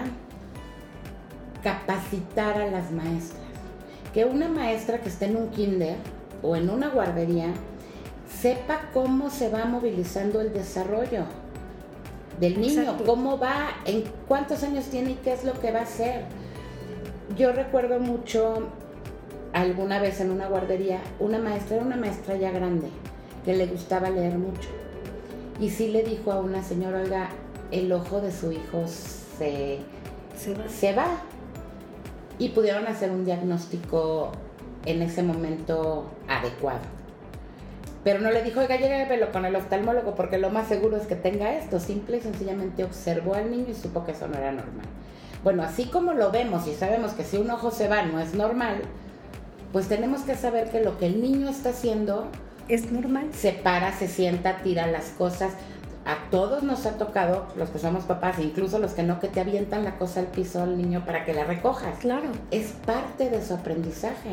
capacitar 1.63 2.61
a 2.61 2.71
las 2.71 2.91
maestras. 2.93 3.43
Que 4.13 4.25
una 4.25 4.49
maestra 4.49 5.01
que 5.01 5.09
esté 5.09 5.27
en 5.27 5.37
un 5.37 5.49
kinder 5.51 5.97
o 6.43 6.57
en 6.57 6.71
una 6.71 6.89
guardería 6.89 7.53
sepa 8.41 8.91
cómo 8.93 9.31
se 9.31 9.49
va 9.49 9.65
movilizando 9.65 10.41
el 10.41 10.53
desarrollo 10.53 11.25
del 12.41 12.61
niño, 12.61 12.83
Exacto. 12.83 13.05
cómo 13.05 13.39
va, 13.39 13.71
en 13.85 14.05
cuántos 14.27 14.63
años 14.63 14.87
tiene 14.87 15.13
y 15.13 15.15
qué 15.17 15.33
es 15.33 15.45
lo 15.45 15.59
que 15.61 15.73
va 15.73 15.81
a 15.81 15.83
hacer. 15.83 16.23
Yo 17.37 17.53
recuerdo 17.53 17.99
mucho 17.99 18.69
alguna 19.53 19.99
vez 19.99 20.21
en 20.21 20.31
una 20.31 20.49
guardería, 20.49 21.01
una 21.19 21.39
maestra, 21.39 21.77
era 21.77 21.85
una 21.85 21.97
maestra 21.97 22.37
ya 22.37 22.51
grande, 22.51 22.89
que 23.45 23.55
le 23.55 23.67
gustaba 23.67 24.11
leer 24.11 24.37
mucho. 24.39 24.69
Y 25.61 25.71
sí 25.71 25.89
le 25.89 26.03
dijo 26.03 26.33
a 26.33 26.41
una 26.41 26.63
señora, 26.63 27.01
oiga, 27.01 27.31
el 27.71 27.91
ojo 27.93 28.21
de 28.21 28.31
su 28.31 28.53
hijo 28.53 28.87
se, 28.87 29.79
Se 30.37 30.55
va. 30.55 30.69
se 30.69 30.93
va. 30.93 31.07
Y 32.39 32.51
pudieron 32.51 32.87
hacer 32.87 33.11
un 33.11 33.25
diagnóstico 33.25 34.33
en 34.85 35.03
ese 35.03 35.23
momento 35.23 36.11
adecuado. 36.29 36.81
Pero 38.03 38.21
no 38.21 38.31
le 38.31 38.43
dijo, 38.43 38.61
oiga, 38.61 38.77
llévelo 38.77 39.33
con 39.33 39.47
el 39.47 39.57
oftalmólogo 39.57 40.15
porque 40.15 40.37
lo 40.37 40.51
más 40.51 40.69
seguro 40.69 40.97
es 40.97 41.07
que 41.07 41.17
tenga 41.17 41.57
esto. 41.57 41.81
Simple 41.81 42.19
y 42.19 42.21
sencillamente 42.21 42.85
observó 42.85 43.35
al 43.35 43.51
niño 43.51 43.67
y 43.71 43.75
supo 43.75 44.05
que 44.05 44.13
eso 44.13 44.29
no 44.29 44.37
era 44.37 44.53
normal. 44.53 44.85
Bueno, 45.45 45.63
así 45.63 45.85
como 45.85 46.15
lo 46.15 46.31
vemos 46.33 46.67
y 46.67 46.75
sabemos 46.75 47.13
que 47.13 47.23
si 47.23 47.37
un 47.37 47.51
ojo 47.51 47.71
se 47.71 47.87
va 47.87 48.03
no 48.03 48.19
es 48.19 48.35
normal, 48.35 48.81
pues 49.73 49.89
tenemos 49.89 50.23
que 50.23 50.35
saber 50.35 50.71
que 50.71 50.83
lo 50.83 50.99
que 50.99 51.07
el 51.07 51.21
niño 51.21 51.49
está 51.51 51.69
haciendo 51.71 52.29
Es 52.69 52.91
normal. 52.91 53.27
se 53.33 53.53
para, 53.53 53.93
se 53.93 54.09
sienta, 54.09 54.63
tira 54.63 54.87
las 54.87 55.07
cosas. 55.11 55.53
A 56.07 56.31
todos 56.31 56.63
nos 56.63 56.85
ha 56.87 56.93
tocado, 56.93 57.47
los 57.57 57.71
que 57.71 57.79
somos 57.79 58.05
papás, 58.05 58.39
incluso 58.39 58.79
los 58.79 58.93
que 58.93 59.03
no, 59.03 59.21
que 59.21 59.29
te 59.29 59.41
avientan 59.41 59.85
la 59.85 59.97
cosa 59.99 60.21
al 60.21 60.27
piso 60.27 60.63
al 60.63 60.77
niño 60.77 61.05
para 61.05 61.25
que 61.25 61.33
la 61.35 61.45
recojas. 61.45 61.99
Claro. 62.01 62.29
Es 62.51 62.73
parte 62.87 63.31
de 63.31 63.45
su 63.45 63.55
aprendizaje. 63.55 64.31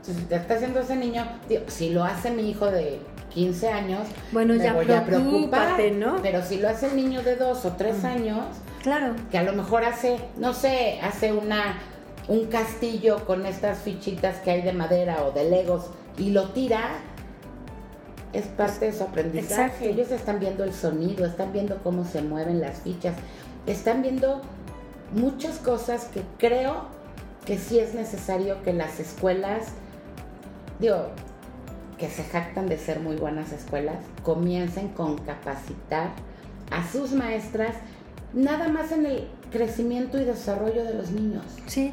Entonces, 0.00 0.16
si 0.16 0.22
te 0.24 0.36
está 0.36 0.54
haciendo 0.54 0.80
ese 0.80 0.96
niño, 0.96 1.26
digo, 1.48 1.62
si 1.68 1.90
lo 1.90 2.04
hace 2.04 2.30
mi 2.30 2.48
hijo 2.50 2.66
de 2.66 3.00
15 3.34 3.68
años, 3.68 4.00
Bueno, 4.32 4.54
me 4.54 4.64
ya 4.64 4.72
voy 4.72 4.90
a 4.90 5.04
preocupar. 5.04 5.78
¿no? 5.92 6.16
Pero 6.22 6.42
si 6.42 6.58
lo 6.58 6.68
hace 6.68 6.86
el 6.86 6.96
niño 6.96 7.22
de 7.22 7.36
2 7.36 7.64
o 7.66 7.72
3 7.72 8.04
años, 8.04 8.44
Claro. 8.82 9.14
que 9.30 9.38
a 9.38 9.42
lo 9.42 9.52
mejor 9.52 9.84
hace, 9.84 10.18
no 10.36 10.54
sé, 10.54 11.00
hace 11.02 11.32
una 11.32 11.78
un 12.28 12.46
castillo 12.46 13.24
con 13.24 13.46
estas 13.46 13.78
fichitas 13.78 14.36
que 14.36 14.50
hay 14.50 14.62
de 14.62 14.72
madera 14.72 15.24
o 15.24 15.32
de 15.32 15.48
legos 15.48 15.90
y 16.18 16.30
lo 16.30 16.50
tira, 16.50 16.90
es 18.32 18.44
parte 18.46 18.86
de 18.86 18.92
su 18.92 19.02
aprendizaje. 19.02 19.62
Exacto. 19.62 19.84
Ellos 19.84 20.10
están 20.10 20.38
viendo 20.38 20.64
el 20.64 20.74
sonido, 20.74 21.24
están 21.24 21.52
viendo 21.52 21.78
cómo 21.82 22.04
se 22.04 22.20
mueven 22.20 22.60
las 22.60 22.82
fichas, 22.82 23.14
están 23.66 24.02
viendo 24.02 24.42
muchas 25.12 25.56
cosas 25.58 26.04
que 26.06 26.22
creo 26.36 26.86
que 27.46 27.56
sí 27.56 27.78
es 27.78 27.94
necesario 27.94 28.62
que 28.62 28.74
las 28.74 29.00
escuelas, 29.00 29.68
digo, 30.78 31.08
que 31.96 32.10
se 32.10 32.24
jactan 32.24 32.68
de 32.68 32.76
ser 32.76 33.00
muy 33.00 33.16
buenas 33.16 33.52
escuelas, 33.52 33.96
comiencen 34.22 34.88
con 34.88 35.16
capacitar 35.16 36.10
a 36.70 36.86
sus 36.86 37.12
maestras 37.12 37.74
nada 38.32 38.68
más 38.68 38.92
en 38.92 39.06
el 39.06 39.28
crecimiento 39.50 40.18
y 40.18 40.24
desarrollo 40.24 40.84
de 40.84 40.94
los 40.94 41.10
niños. 41.10 41.44
Sí. 41.66 41.92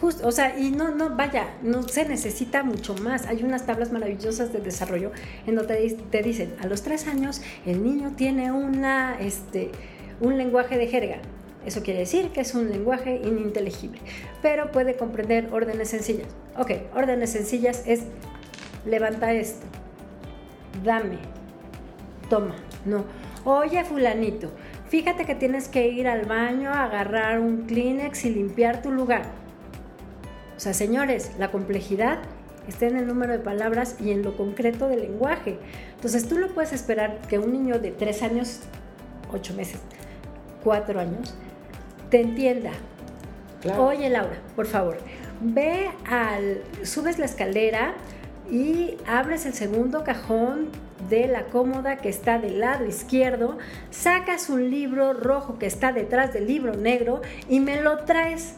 Justo, 0.00 0.26
o 0.26 0.32
sea, 0.32 0.58
y 0.58 0.70
no, 0.70 0.90
no, 0.90 1.16
vaya, 1.16 1.54
no 1.62 1.86
se 1.88 2.06
necesita 2.06 2.62
mucho 2.62 2.94
más. 2.96 3.26
Hay 3.26 3.42
unas 3.42 3.64
tablas 3.64 3.92
maravillosas 3.92 4.52
de 4.52 4.60
desarrollo 4.60 5.12
en 5.46 5.54
donde 5.54 5.96
te, 6.10 6.22
dicen, 6.22 6.54
a 6.60 6.66
los 6.66 6.82
tres 6.82 7.06
años 7.06 7.40
el 7.64 7.82
niño 7.82 8.12
tiene 8.16 8.50
una, 8.50 9.18
este, 9.20 9.70
un 10.20 10.36
lenguaje 10.36 10.78
de 10.78 10.88
jerga. 10.88 11.18
Eso 11.64 11.82
quiere 11.82 12.00
decir 12.00 12.30
que 12.30 12.40
es 12.40 12.54
un 12.54 12.68
lenguaje 12.68 13.22
ininteligible, 13.24 13.98
pero 14.42 14.70
puede 14.70 14.96
comprender 14.96 15.48
órdenes 15.52 15.88
sencillas. 15.88 16.26
Ok, 16.58 16.72
órdenes 16.94 17.30
sencillas 17.30 17.84
es 17.86 18.02
levanta 18.84 19.32
esto, 19.32 19.64
dame, 20.84 21.18
toma, 22.28 22.54
no. 22.84 23.04
Oye, 23.44 23.84
fulanito, 23.84 24.50
fíjate 24.88 25.24
que 25.26 25.34
tienes 25.34 25.68
que 25.68 25.88
ir 25.88 26.08
al 26.08 26.24
baño, 26.24 26.70
agarrar 26.70 27.40
un 27.40 27.66
Kleenex 27.66 28.24
y 28.24 28.30
limpiar 28.30 28.82
tu 28.82 28.90
lugar. 28.90 29.22
O 30.56 30.60
sea, 30.60 30.72
señores, 30.72 31.32
la 31.38 31.50
complejidad 31.50 32.20
está 32.68 32.86
en 32.86 32.96
el 32.96 33.06
número 33.06 33.32
de 33.32 33.40
palabras 33.40 33.96
y 34.00 34.12
en 34.12 34.22
lo 34.22 34.36
concreto 34.36 34.88
del 34.88 35.00
lenguaje. 35.00 35.58
Entonces, 35.94 36.26
tú 36.28 36.38
no 36.38 36.48
puedes 36.48 36.72
esperar 36.72 37.18
que 37.28 37.38
un 37.38 37.52
niño 37.52 37.78
de 37.78 37.90
tres 37.90 38.22
años, 38.22 38.60
ocho 39.32 39.52
meses, 39.54 39.80
cuatro 40.62 41.00
años, 41.00 41.34
te 42.10 42.20
entienda. 42.20 42.70
Claro. 43.60 43.86
Oye, 43.86 44.08
Laura, 44.08 44.36
por 44.56 44.66
favor, 44.66 44.98
ve 45.40 45.90
al. 46.08 46.62
subes 46.82 47.18
la 47.18 47.24
escalera 47.24 47.94
y 48.50 48.96
abres 49.06 49.46
el 49.46 49.54
segundo 49.54 50.04
cajón 50.04 50.68
de 51.08 51.26
la 51.26 51.44
cómoda 51.46 51.96
que 51.98 52.08
está 52.08 52.38
del 52.38 52.60
lado 52.60 52.86
izquierdo, 52.86 53.58
sacas 53.90 54.48
un 54.48 54.70
libro 54.70 55.12
rojo 55.12 55.58
que 55.58 55.66
está 55.66 55.92
detrás 55.92 56.32
del 56.32 56.46
libro 56.46 56.74
negro 56.74 57.20
y 57.48 57.60
me 57.60 57.80
lo 57.80 57.98
traes. 58.04 58.54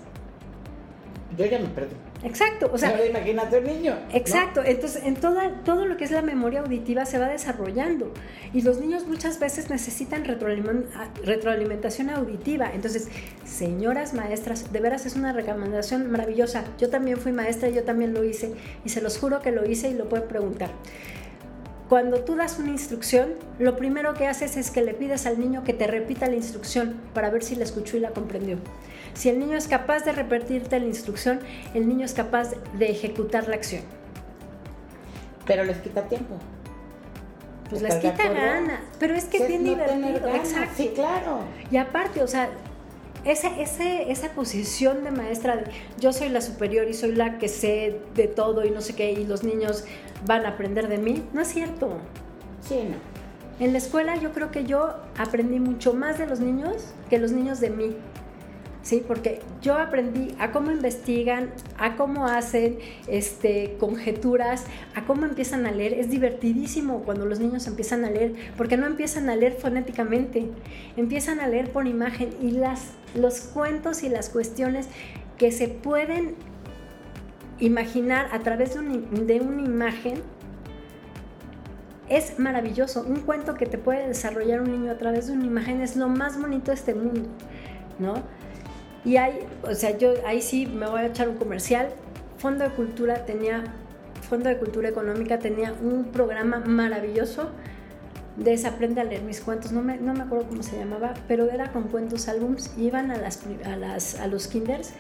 Yo 1.36 1.44
ya 1.46 1.58
me 1.58 1.68
perdí. 1.68 1.94
Exacto, 2.24 2.70
o 2.72 2.78
sea, 2.78 3.06
imagínate 3.06 3.58
un 3.58 3.64
niño. 3.64 3.94
¿no? 3.94 4.16
Exacto, 4.16 4.62
entonces 4.64 5.04
en 5.04 5.14
toda, 5.14 5.62
todo 5.64 5.86
lo 5.86 5.96
que 5.96 6.04
es 6.04 6.10
la 6.10 6.22
memoria 6.22 6.60
auditiva 6.60 7.04
se 7.04 7.18
va 7.18 7.28
desarrollando 7.28 8.12
y 8.52 8.62
los 8.62 8.80
niños 8.80 9.06
muchas 9.06 9.38
veces 9.38 9.68
necesitan 9.70 10.24
retroalimentación 10.24 12.10
auditiva. 12.10 12.70
Entonces, 12.74 13.08
señoras 13.44 14.14
maestras, 14.14 14.72
de 14.72 14.80
veras 14.80 15.04
es 15.06 15.14
una 15.14 15.32
recomendación 15.32 16.10
maravillosa. 16.10 16.64
Yo 16.78 16.88
también 16.88 17.18
fui 17.18 17.32
maestra, 17.32 17.68
yo 17.68 17.84
también 17.84 18.14
lo 18.14 18.24
hice 18.24 18.54
y 18.84 18.88
se 18.88 19.02
los 19.02 19.18
juro 19.18 19.40
que 19.40 19.52
lo 19.52 19.64
hice 19.68 19.90
y 19.90 19.94
lo 19.94 20.08
pueden 20.08 20.26
preguntar. 20.26 20.70
Cuando 21.88 22.18
tú 22.20 22.34
das 22.34 22.58
una 22.58 22.70
instrucción, 22.70 23.34
lo 23.60 23.76
primero 23.76 24.14
que 24.14 24.26
haces 24.26 24.56
es 24.56 24.72
que 24.72 24.82
le 24.82 24.92
pides 24.92 25.24
al 25.24 25.38
niño 25.38 25.62
que 25.62 25.72
te 25.72 25.86
repita 25.86 26.26
la 26.26 26.34
instrucción 26.34 26.96
para 27.14 27.30
ver 27.30 27.44
si 27.44 27.54
la 27.54 27.62
escuchó 27.62 27.96
y 27.96 28.00
la 28.00 28.10
comprendió. 28.10 28.58
Si 29.14 29.28
el 29.28 29.38
niño 29.38 29.56
es 29.56 29.68
capaz 29.68 30.00
de 30.04 30.10
repetirte 30.10 30.80
la 30.80 30.86
instrucción, 30.86 31.38
el 31.74 31.88
niño 31.88 32.04
es 32.04 32.12
capaz 32.12 32.50
de 32.76 32.90
ejecutar 32.90 33.46
la 33.46 33.54
acción. 33.54 33.82
Pero 35.46 35.62
les 35.62 35.78
quita 35.78 36.02
tiempo. 36.08 36.34
Pues 37.70 37.82
les 37.82 37.94
¿Estás 37.94 38.16
de 38.16 38.22
quita 38.24 38.32
ganas, 38.32 38.80
pero 38.98 39.14
es 39.14 39.24
que 39.26 39.38
es 39.38 39.48
bien 39.48 39.62
no 39.64 39.70
divertido. 39.70 40.28
Exacto. 40.34 40.74
Sí, 40.76 40.92
claro. 40.94 41.40
Y 41.70 41.76
aparte, 41.76 42.22
o 42.22 42.28
sea, 42.28 42.48
ese, 43.26 43.60
ese, 43.60 44.10
esa 44.10 44.30
posición 44.32 45.04
de 45.04 45.10
maestra, 45.10 45.56
de, 45.56 45.64
yo 45.98 46.12
soy 46.12 46.28
la 46.28 46.40
superior 46.40 46.88
y 46.88 46.94
soy 46.94 47.12
la 47.12 47.38
que 47.38 47.48
sé 47.48 48.00
de 48.14 48.28
todo 48.28 48.64
y 48.64 48.70
no 48.70 48.80
sé 48.80 48.94
qué, 48.94 49.12
y 49.12 49.26
los 49.26 49.42
niños 49.42 49.84
van 50.24 50.46
a 50.46 50.50
aprender 50.50 50.88
de 50.88 50.98
mí, 50.98 51.22
no 51.32 51.40
es 51.40 51.48
cierto. 51.48 51.98
Sí, 52.66 52.80
no. 52.88 53.16
En 53.58 53.72
la 53.72 53.78
escuela 53.78 54.16
yo 54.16 54.32
creo 54.32 54.50
que 54.50 54.64
yo 54.64 54.94
aprendí 55.16 55.60
mucho 55.60 55.94
más 55.94 56.18
de 56.18 56.26
los 56.26 56.40
niños 56.40 56.92
que 57.08 57.18
los 57.18 57.32
niños 57.32 57.58
de 57.58 57.70
mí. 57.70 57.96
Sí, 58.86 59.02
porque 59.04 59.40
yo 59.62 59.74
aprendí 59.76 60.32
a 60.38 60.52
cómo 60.52 60.70
investigan, 60.70 61.50
a 61.76 61.96
cómo 61.96 62.26
hacen 62.28 62.78
este, 63.08 63.74
conjeturas, 63.80 64.64
a 64.94 65.04
cómo 65.06 65.26
empiezan 65.26 65.66
a 65.66 65.72
leer. 65.72 65.94
Es 65.94 66.08
divertidísimo 66.08 67.02
cuando 67.02 67.26
los 67.26 67.40
niños 67.40 67.66
empiezan 67.66 68.04
a 68.04 68.10
leer, 68.10 68.36
porque 68.56 68.76
no 68.76 68.86
empiezan 68.86 69.28
a 69.28 69.34
leer 69.34 69.54
fonéticamente, 69.54 70.46
empiezan 70.96 71.40
a 71.40 71.48
leer 71.48 71.72
por 71.72 71.88
imagen 71.88 72.30
y 72.40 72.52
las, 72.52 72.92
los 73.16 73.40
cuentos 73.40 74.04
y 74.04 74.08
las 74.08 74.28
cuestiones 74.28 74.86
que 75.36 75.50
se 75.50 75.66
pueden 75.66 76.36
imaginar 77.58 78.28
a 78.30 78.38
través 78.38 78.74
de, 78.74 78.78
un- 78.78 79.26
de 79.26 79.40
una 79.40 79.62
imagen 79.62 80.22
es 82.08 82.38
maravilloso. 82.38 83.02
Un 83.02 83.16
cuento 83.22 83.54
que 83.54 83.66
te 83.66 83.78
puede 83.78 84.06
desarrollar 84.06 84.60
un 84.60 84.70
niño 84.70 84.92
a 84.92 84.96
través 84.96 85.26
de 85.26 85.32
una 85.32 85.44
imagen 85.46 85.80
es 85.80 85.96
lo 85.96 86.08
más 86.08 86.40
bonito 86.40 86.66
de 86.70 86.74
este 86.76 86.94
mundo, 86.94 87.28
¿no? 87.98 88.45
Y 89.06 89.16
hay, 89.16 89.46
o 89.62 89.74
sea, 89.74 89.96
yo 89.96 90.12
ahí 90.26 90.42
sí 90.42 90.66
me 90.66 90.86
voy 90.86 91.00
a 91.00 91.06
echar 91.06 91.30
un 91.30 91.36
comercial. 91.36 91.88
Fondo 92.36 92.64
de 92.64 92.70
Cultura 92.70 93.24
tenía, 93.24 93.64
Fondo 94.28 94.50
de 94.50 94.58
Cultura 94.58 94.90
Económica 94.90 95.38
tenía 95.38 95.72
un 95.80 96.06
programa 96.12 96.58
maravilloso 96.58 97.50
Desaprende 98.36 99.00
a 99.00 99.04
leer 99.04 99.22
mis 99.22 99.40
cuentos, 99.40 99.72
no 99.72 99.80
me, 99.80 99.96
no 99.96 100.12
me 100.12 100.24
acuerdo 100.24 100.46
cómo 100.48 100.62
se 100.62 100.76
llamaba, 100.78 101.14
pero 101.26 101.50
era 101.50 101.72
con 101.72 101.84
cuentos 101.84 102.28
álbums, 102.28 102.70
iban 102.76 103.10
a, 103.10 103.16
las, 103.16 103.40
a, 103.64 103.76
las, 103.76 104.20
a 104.20 104.26
los 104.26 104.46
kinders 104.46 104.92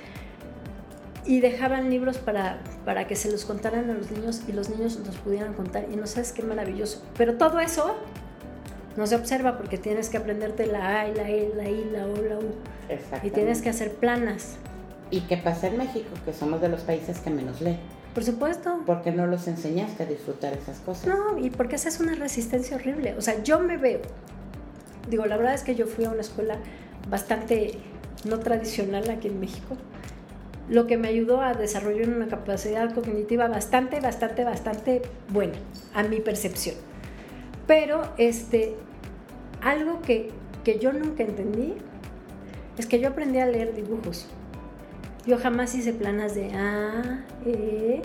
y 1.26 1.40
dejaban 1.40 1.90
libros 1.90 2.16
para, 2.16 2.60
para 2.86 3.06
que 3.06 3.14
se 3.14 3.30
los 3.30 3.44
contaran 3.44 3.90
a 3.90 3.92
los 3.92 4.10
niños 4.10 4.42
y 4.48 4.52
los 4.52 4.70
niños 4.70 4.98
nos 5.04 5.16
pudieran 5.16 5.52
contar. 5.52 5.84
Y 5.92 5.96
no 5.96 6.06
sabes 6.06 6.32
qué 6.32 6.42
maravilloso. 6.42 7.02
Pero 7.18 7.34
todo 7.34 7.60
eso 7.60 7.96
no 8.96 9.06
se 9.06 9.14
observa 9.14 9.56
porque 9.56 9.78
tienes 9.78 10.08
que 10.08 10.16
aprenderte 10.16 10.66
la 10.66 11.00
A 11.00 11.08
y 11.08 11.14
la 11.14 11.28
E, 11.28 11.52
la 11.54 11.68
I, 11.68 11.90
la 11.92 12.06
O, 12.06 12.16
la 12.22 12.38
U. 12.38 12.54
Y 13.22 13.30
tienes 13.30 13.62
que 13.62 13.68
hacer 13.68 13.94
planas. 13.94 14.56
¿Y 15.10 15.20
qué 15.22 15.36
pasa 15.36 15.68
en 15.68 15.78
México? 15.78 16.08
Que 16.24 16.32
somos 16.32 16.60
de 16.60 16.68
los 16.68 16.80
países 16.82 17.18
que 17.20 17.30
menos 17.30 17.60
lee. 17.60 17.78
Por 18.14 18.24
supuesto. 18.24 18.82
Porque 18.86 19.12
no 19.12 19.26
los 19.26 19.46
enseñaste 19.46 20.04
a 20.04 20.06
disfrutar 20.06 20.54
esas 20.54 20.78
cosas. 20.78 21.06
No, 21.06 21.38
y 21.38 21.50
porque 21.50 21.76
esa 21.76 21.88
es 21.88 22.00
una 22.00 22.14
resistencia 22.14 22.76
horrible. 22.76 23.14
O 23.16 23.20
sea, 23.20 23.42
yo 23.42 23.60
me 23.60 23.76
veo. 23.76 24.00
Digo, 25.10 25.26
la 25.26 25.36
verdad 25.36 25.54
es 25.54 25.62
que 25.62 25.74
yo 25.74 25.86
fui 25.86 26.04
a 26.06 26.10
una 26.10 26.22
escuela 26.22 26.56
bastante 27.08 27.78
no 28.24 28.40
tradicional 28.40 29.08
aquí 29.10 29.28
en 29.28 29.40
México, 29.40 29.76
lo 30.68 30.86
que 30.86 30.96
me 30.96 31.08
ayudó 31.08 31.40
a 31.40 31.54
desarrollar 31.54 32.08
una 32.08 32.26
capacidad 32.26 32.92
cognitiva 32.92 33.48
bastante, 33.48 34.00
bastante, 34.00 34.44
bastante 34.44 35.02
buena, 35.28 35.56
a 35.94 36.02
mi 36.02 36.20
percepción. 36.20 36.74
Pero 37.66 38.02
este, 38.18 38.76
algo 39.62 40.00
que, 40.02 40.30
que 40.64 40.78
yo 40.78 40.92
nunca 40.92 41.24
entendí 41.24 41.74
es 42.78 42.86
que 42.86 43.00
yo 43.00 43.08
aprendí 43.08 43.38
a 43.38 43.46
leer 43.46 43.74
dibujos. 43.74 44.28
Yo 45.26 45.38
jamás 45.38 45.74
hice 45.74 45.92
planas 45.92 46.34
de 46.34 46.52
A, 46.54 47.24
E, 47.44 48.02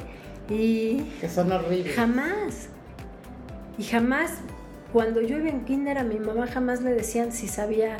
I. 0.49 1.11
Que 1.19 1.29
son 1.29 1.51
horribles. 1.51 1.95
Jamás. 1.95 2.69
Y 3.77 3.83
jamás, 3.83 4.31
cuando 4.91 5.21
yo 5.21 5.37
iba 5.37 5.49
en 5.49 5.65
kinder 5.65 5.97
a 5.97 6.03
mi 6.03 6.17
mamá 6.17 6.47
jamás 6.47 6.81
le 6.81 6.91
decían 6.91 7.31
si 7.31 7.47
sabía 7.47 7.97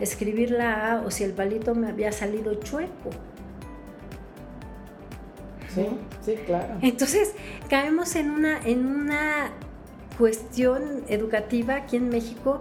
escribir 0.00 0.50
la 0.50 0.92
A 0.92 1.02
o 1.02 1.10
si 1.10 1.22
el 1.22 1.32
palito 1.32 1.74
me 1.74 1.88
había 1.88 2.10
salido 2.10 2.54
chueco. 2.54 3.10
Sí, 5.72 5.86
sí, 6.24 6.34
claro. 6.46 6.74
Entonces, 6.82 7.34
caemos 7.68 8.14
en 8.16 8.30
una, 8.30 8.60
en 8.64 8.86
una 8.86 9.50
cuestión 10.18 11.04
educativa 11.08 11.76
aquí 11.76 11.96
en 11.96 12.08
México 12.08 12.60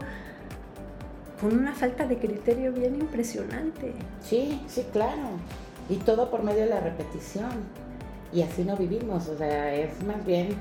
con 1.39 1.57
una 1.57 1.73
falta 1.73 2.05
de 2.05 2.17
criterio 2.17 2.71
bien 2.71 2.95
impresionante. 2.95 3.93
Sí, 4.21 4.61
sí, 4.67 4.85
claro. 4.91 5.29
Y 5.89 5.97
todo 5.97 6.31
por 6.31 6.43
medio 6.43 6.61
de 6.61 6.69
la 6.69 6.79
repetición. 6.79 7.51
Y 8.31 8.41
así 8.41 8.63
no 8.63 8.77
vivimos, 8.77 9.27
o 9.27 9.37
sea, 9.37 9.73
es 9.75 10.01
más 10.03 10.25
bien 10.25 10.55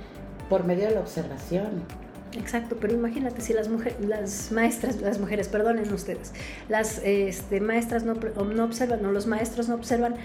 por 0.48 0.64
medio 0.64 0.88
de 0.88 0.94
la 0.94 1.00
observación. 1.00 1.84
Exacto, 2.32 2.76
pero 2.80 2.94
imagínate 2.94 3.40
si 3.42 3.52
las 3.52 3.68
mujeres, 3.68 4.00
las 4.00 4.52
maestras, 4.52 5.00
las 5.00 5.18
mujeres, 5.18 5.48
perdonen 5.48 5.92
ustedes, 5.92 6.32
las 6.68 6.98
este, 7.04 7.60
maestras 7.60 8.04
no, 8.04 8.14
no 8.14 8.64
observan 8.64 9.04
o 9.04 9.12
los 9.12 9.26
maestros 9.26 9.68
no 9.68 9.74
observan. 9.74 10.16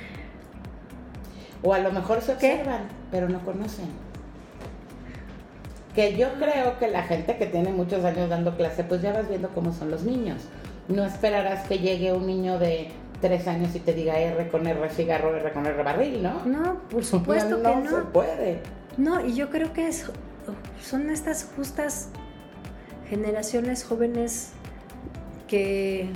O 1.63 1.73
a 1.73 1.79
lo 1.79 1.91
mejor 1.91 2.21
se 2.21 2.33
observan, 2.33 2.87
pero 3.11 3.29
no 3.29 3.43
conocen. 3.43 3.85
Que 5.97 6.15
yo 6.15 6.27
creo 6.35 6.77
que 6.77 6.87
la 6.89 7.01
gente 7.01 7.37
que 7.37 7.47
tiene 7.47 7.71
muchos 7.71 8.05
años 8.05 8.29
dando 8.29 8.55
clase, 8.55 8.83
pues 8.83 9.01
ya 9.01 9.13
vas 9.13 9.27
viendo 9.27 9.49
cómo 9.49 9.73
son 9.73 9.89
los 9.89 10.03
niños. 10.03 10.43
No 10.89 11.03
esperarás 11.03 11.67
que 11.67 11.79
llegue 11.79 12.13
un 12.13 12.27
niño 12.27 12.59
de 12.59 12.91
tres 13.19 13.47
años 13.47 13.75
y 13.75 13.79
te 13.79 13.95
diga 13.95 14.19
R 14.19 14.47
con 14.49 14.67
R 14.67 14.89
cigarro, 14.91 15.35
R 15.35 15.51
con 15.53 15.65
R 15.65 15.81
barril, 15.81 16.21
¿no? 16.21 16.45
No, 16.45 16.81
por 16.87 17.03
supuesto 17.03 17.57
que 17.57 17.63
no. 17.63 17.81
No 17.81 17.89
se 17.89 18.01
puede. 18.13 18.59
No, 18.95 19.25
y 19.25 19.33
yo 19.33 19.49
creo 19.49 19.73
que 19.73 19.91
son 19.91 21.09
estas 21.09 21.49
justas 21.55 22.09
generaciones 23.09 23.83
jóvenes 23.83 24.51
que 25.47 26.09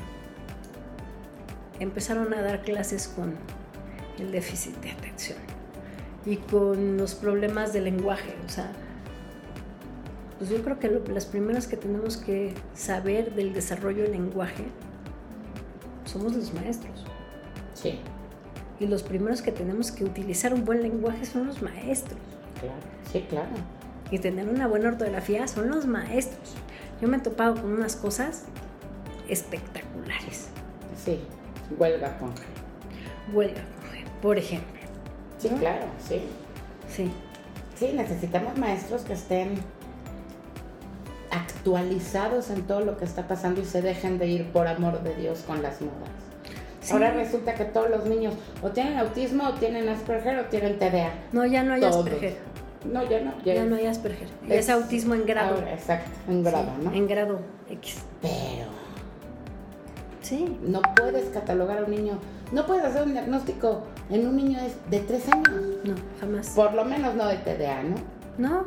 empezaron 1.79 2.35
a 2.35 2.43
dar 2.43 2.61
clases 2.61 3.07
con 3.07 3.33
el 4.19 4.31
déficit 4.31 4.75
de 4.77 4.91
atención 4.91 5.39
y 6.23 6.35
con 6.37 6.97
los 6.97 7.15
problemas 7.15 7.73
de 7.73 7.81
lenguaje, 7.81 8.35
o 8.45 8.49
sea, 8.49 8.73
pues 10.41 10.49
yo 10.49 10.63
creo 10.63 10.79
que 10.79 10.89
las 11.13 11.27
primeras 11.27 11.67
que 11.67 11.77
tenemos 11.77 12.17
que 12.17 12.55
saber 12.73 13.35
del 13.35 13.53
desarrollo 13.53 14.01
del 14.01 14.13
lenguaje 14.13 14.63
somos 16.03 16.35
los 16.35 16.51
maestros. 16.55 17.05
Sí. 17.75 17.99
Y 18.79 18.87
los 18.87 19.03
primeros 19.03 19.43
que 19.43 19.51
tenemos 19.51 19.91
que 19.91 20.03
utilizar 20.03 20.51
un 20.55 20.65
buen 20.65 20.81
lenguaje 20.81 21.25
son 21.27 21.45
los 21.45 21.61
maestros. 21.61 22.19
Claro, 22.59 22.73
sí, 23.11 23.23
claro. 23.29 23.49
Y 24.09 24.17
tener 24.17 24.49
una 24.49 24.65
buena 24.65 24.89
ortografía 24.89 25.47
son 25.47 25.69
los 25.69 25.85
maestros. 25.85 26.55
Yo 26.99 27.07
me 27.07 27.17
he 27.17 27.19
topado 27.19 27.61
con 27.61 27.73
unas 27.73 27.95
cosas 27.95 28.45
espectaculares. 29.29 30.47
Sí, 31.05 31.19
huelga 31.77 32.17
con 32.17 32.33
Huelga 33.31 33.61
con 33.61 34.21
por 34.23 34.39
ejemplo. 34.39 34.81
Sí, 35.37 35.49
claro, 35.49 35.85
sí. 35.99 36.23
Sí. 36.89 37.11
Sí, 37.75 37.91
necesitamos 37.93 38.57
maestros 38.57 39.03
que 39.03 39.13
estén 39.13 39.59
actualizados 41.61 42.49
en 42.49 42.63
todo 42.63 42.81
lo 42.81 42.97
que 42.97 43.05
está 43.05 43.27
pasando 43.27 43.61
y 43.61 43.65
se 43.65 43.83
dejen 43.83 44.17
de 44.17 44.27
ir 44.27 44.51
por 44.51 44.67
amor 44.67 45.03
de 45.03 45.15
Dios 45.15 45.43
con 45.45 45.61
las 45.61 45.79
modas. 45.79 46.09
Ahora 46.91 47.11
resulta 47.11 47.53
que 47.53 47.65
todos 47.65 47.91
los 47.91 48.05
niños 48.05 48.33
o 48.63 48.69
tienen 48.69 48.97
autismo 48.97 49.47
o 49.47 49.53
tienen 49.53 49.87
Asperger 49.87 50.39
o 50.39 50.45
tienen 50.45 50.79
TDA. 50.79 51.11
No, 51.31 51.45
ya 51.45 51.63
no 51.63 51.73
hay 51.73 51.83
Asperger. 51.83 52.37
No, 52.91 53.07
ya 53.07 53.21
no. 53.21 53.33
Ya, 53.45 53.63
no 53.65 53.75
hay 53.75 53.85
Asperger. 53.85 54.27
Es, 54.49 54.69
autismo 54.71 55.13
en 55.13 55.27
grado. 55.27 55.61
exacto, 55.67 56.09
en 56.27 56.43
grado, 56.43 56.71
¿no? 56.81 56.91
En 56.91 57.07
grado 57.07 57.39
X. 57.69 57.99
Pero. 58.23 58.71
Sí. 60.23 60.57
No 60.63 60.81
puedes 60.95 61.29
catalogar 61.29 61.77
a 61.77 61.83
un 61.83 61.91
niño. 61.91 62.17
No 62.51 62.65
puedes 62.65 62.83
hacer 62.83 63.03
un 63.03 63.13
diagnóstico 63.13 63.83
en 64.09 64.27
un 64.27 64.35
niño 64.35 64.57
de 64.89 64.99
tres 65.01 65.29
años. 65.29 65.61
No, 65.83 65.93
jamás. 66.19 66.49
Por 66.49 66.73
lo 66.73 66.83
menos 66.83 67.13
no 67.13 67.27
de 67.27 67.37
TDA, 67.37 67.83
¿no? 67.83 67.95
No. 68.39 68.65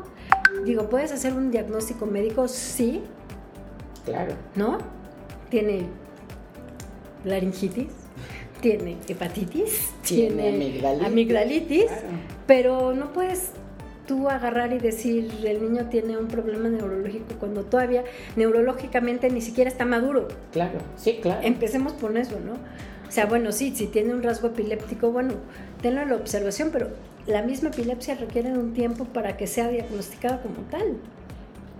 Digo, 0.65 0.89
¿puedes 0.89 1.13
hacer 1.13 1.35
un 1.35 1.51
diagnóstico 1.51 2.07
médico? 2.07 2.49
Sí. 2.49 3.03
Claro. 4.05 4.35
¿No? 4.55 4.79
Tiene 5.51 5.87
laringitis, 7.25 7.89
tiene 8.61 8.97
hepatitis, 9.09 9.93
tiene, 10.03 10.83
amigdalitis, 11.05 11.87
pero 12.47 12.95
no 12.95 13.13
puedes 13.13 13.51
tú 14.07 14.29
agarrar 14.29 14.73
y 14.73 14.79
decir 14.79 15.31
el 15.45 15.63
niño 15.63 15.87
tiene 15.89 16.19
un 16.19 16.29
problema 16.29 16.69
neurológico 16.69 17.35
cuando 17.41 17.65
todavía 17.65 18.05
neurológicamente 18.37 19.31
ni 19.31 19.41
siquiera 19.41 19.71
está 19.71 19.85
maduro. 19.85 20.29
Claro, 20.53 20.79
sí, 20.97 21.19
claro. 21.23 21.41
Empecemos 21.43 21.93
por 21.95 22.17
eso, 22.17 22.39
¿no? 22.41 22.53
O 23.09 23.13
sea, 23.13 23.27
bueno, 23.27 23.53
sí, 23.53 23.73
si 23.75 23.87
tiene 23.87 24.13
un 24.13 24.23
rasgo 24.23 24.49
epiléptico, 24.49 25.11
bueno, 25.11 25.35
tenlo 25.81 26.03
en 26.03 26.11
la 26.11 26.17
observación, 26.17 26.71
pero 26.73 26.89
la 27.27 27.43
misma 27.43 27.71
epilepsia 27.71 28.15
requiere 28.15 28.53
un 28.53 28.73
tiempo 28.73 29.05
para 29.05 29.37
que 29.37 29.47
sea 29.47 29.69
diagnosticada 29.69 30.43
como 30.43 30.61
tal. 30.71 30.99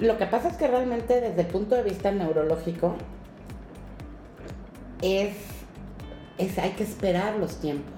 Lo 0.01 0.17
que 0.19 0.27
pasa 0.27 0.49
es 0.49 0.57
que 0.57 0.67
realmente 0.67 1.21
desde 1.21 1.43
el 1.43 1.47
punto 1.47 1.75
de 1.75 1.83
vista 1.83 2.11
neurológico 2.11 2.97
es, 5.03 5.37
es 6.39 6.59
hay 6.59 6.71
que 6.71 6.85
esperar 6.85 7.37
los 7.37 7.57
tiempos. 7.61 7.93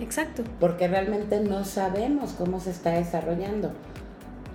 Exacto. 0.00 0.42
Porque 0.58 0.88
realmente 0.88 1.40
no 1.40 1.64
sabemos 1.64 2.32
cómo 2.32 2.60
se 2.60 2.70
está 2.70 2.90
desarrollando. 2.90 3.72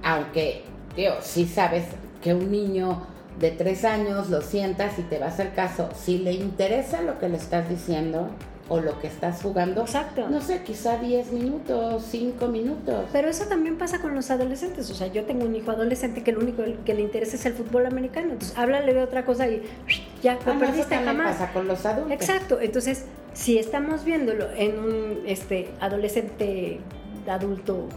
Aunque, 0.03 0.63
tío, 0.95 1.13
sí 1.21 1.47
sabes 1.47 1.85
que 2.21 2.33
un 2.33 2.51
niño 2.51 3.07
de 3.39 3.51
tres 3.51 3.85
años 3.85 4.29
lo 4.29 4.41
sientas 4.41 4.97
y 4.99 5.03
te 5.03 5.19
va 5.19 5.27
a 5.27 5.29
hacer 5.29 5.53
caso, 5.53 5.89
si 5.95 6.19
le 6.19 6.33
interesa 6.33 7.01
lo 7.01 7.19
que 7.19 7.29
le 7.29 7.37
estás 7.37 7.69
diciendo, 7.69 8.29
o 8.67 8.79
lo 8.79 8.99
que 8.99 9.07
estás 9.07 9.41
jugando. 9.41 9.81
Exacto. 9.81 10.27
No 10.29 10.41
sé, 10.41 10.63
quizá 10.63 10.97
10 10.97 11.31
minutos, 11.31 12.03
5 12.09 12.47
minutos. 12.47 13.05
Pero 13.11 13.29
eso 13.29 13.45
también 13.45 13.77
pasa 13.77 13.99
con 13.99 14.15
los 14.15 14.31
adolescentes. 14.31 14.89
O 14.89 14.95
sea, 14.95 15.07
yo 15.07 15.23
tengo 15.25 15.45
un 15.45 15.55
hijo 15.55 15.71
adolescente 15.71 16.23
que 16.23 16.31
lo 16.31 16.39
único 16.39 16.63
que 16.83 16.93
le 16.93 17.01
interesa 17.01 17.35
es 17.35 17.45
el 17.45 17.53
fútbol 17.53 17.85
americano. 17.85 18.33
Entonces, 18.33 18.57
háblale 18.57 18.93
de 18.93 19.03
otra 19.03 19.25
cosa 19.25 19.47
y 19.47 19.63
ya 20.23 20.33
lo 20.33 20.53
ah, 20.53 20.59
perdiste 20.59 20.95
jamás. 20.95 21.37
pasa 21.37 21.53
con 21.53 21.67
los 21.67 21.85
adultos. 21.85 22.11
Exacto. 22.11 22.59
Entonces, 22.59 23.05
si 23.33 23.57
estamos 23.59 24.03
viéndolo 24.03 24.51
en 24.55 24.79
un 24.79 25.23
este, 25.27 25.69
adolescente 25.79 26.79
adulto 27.27 27.87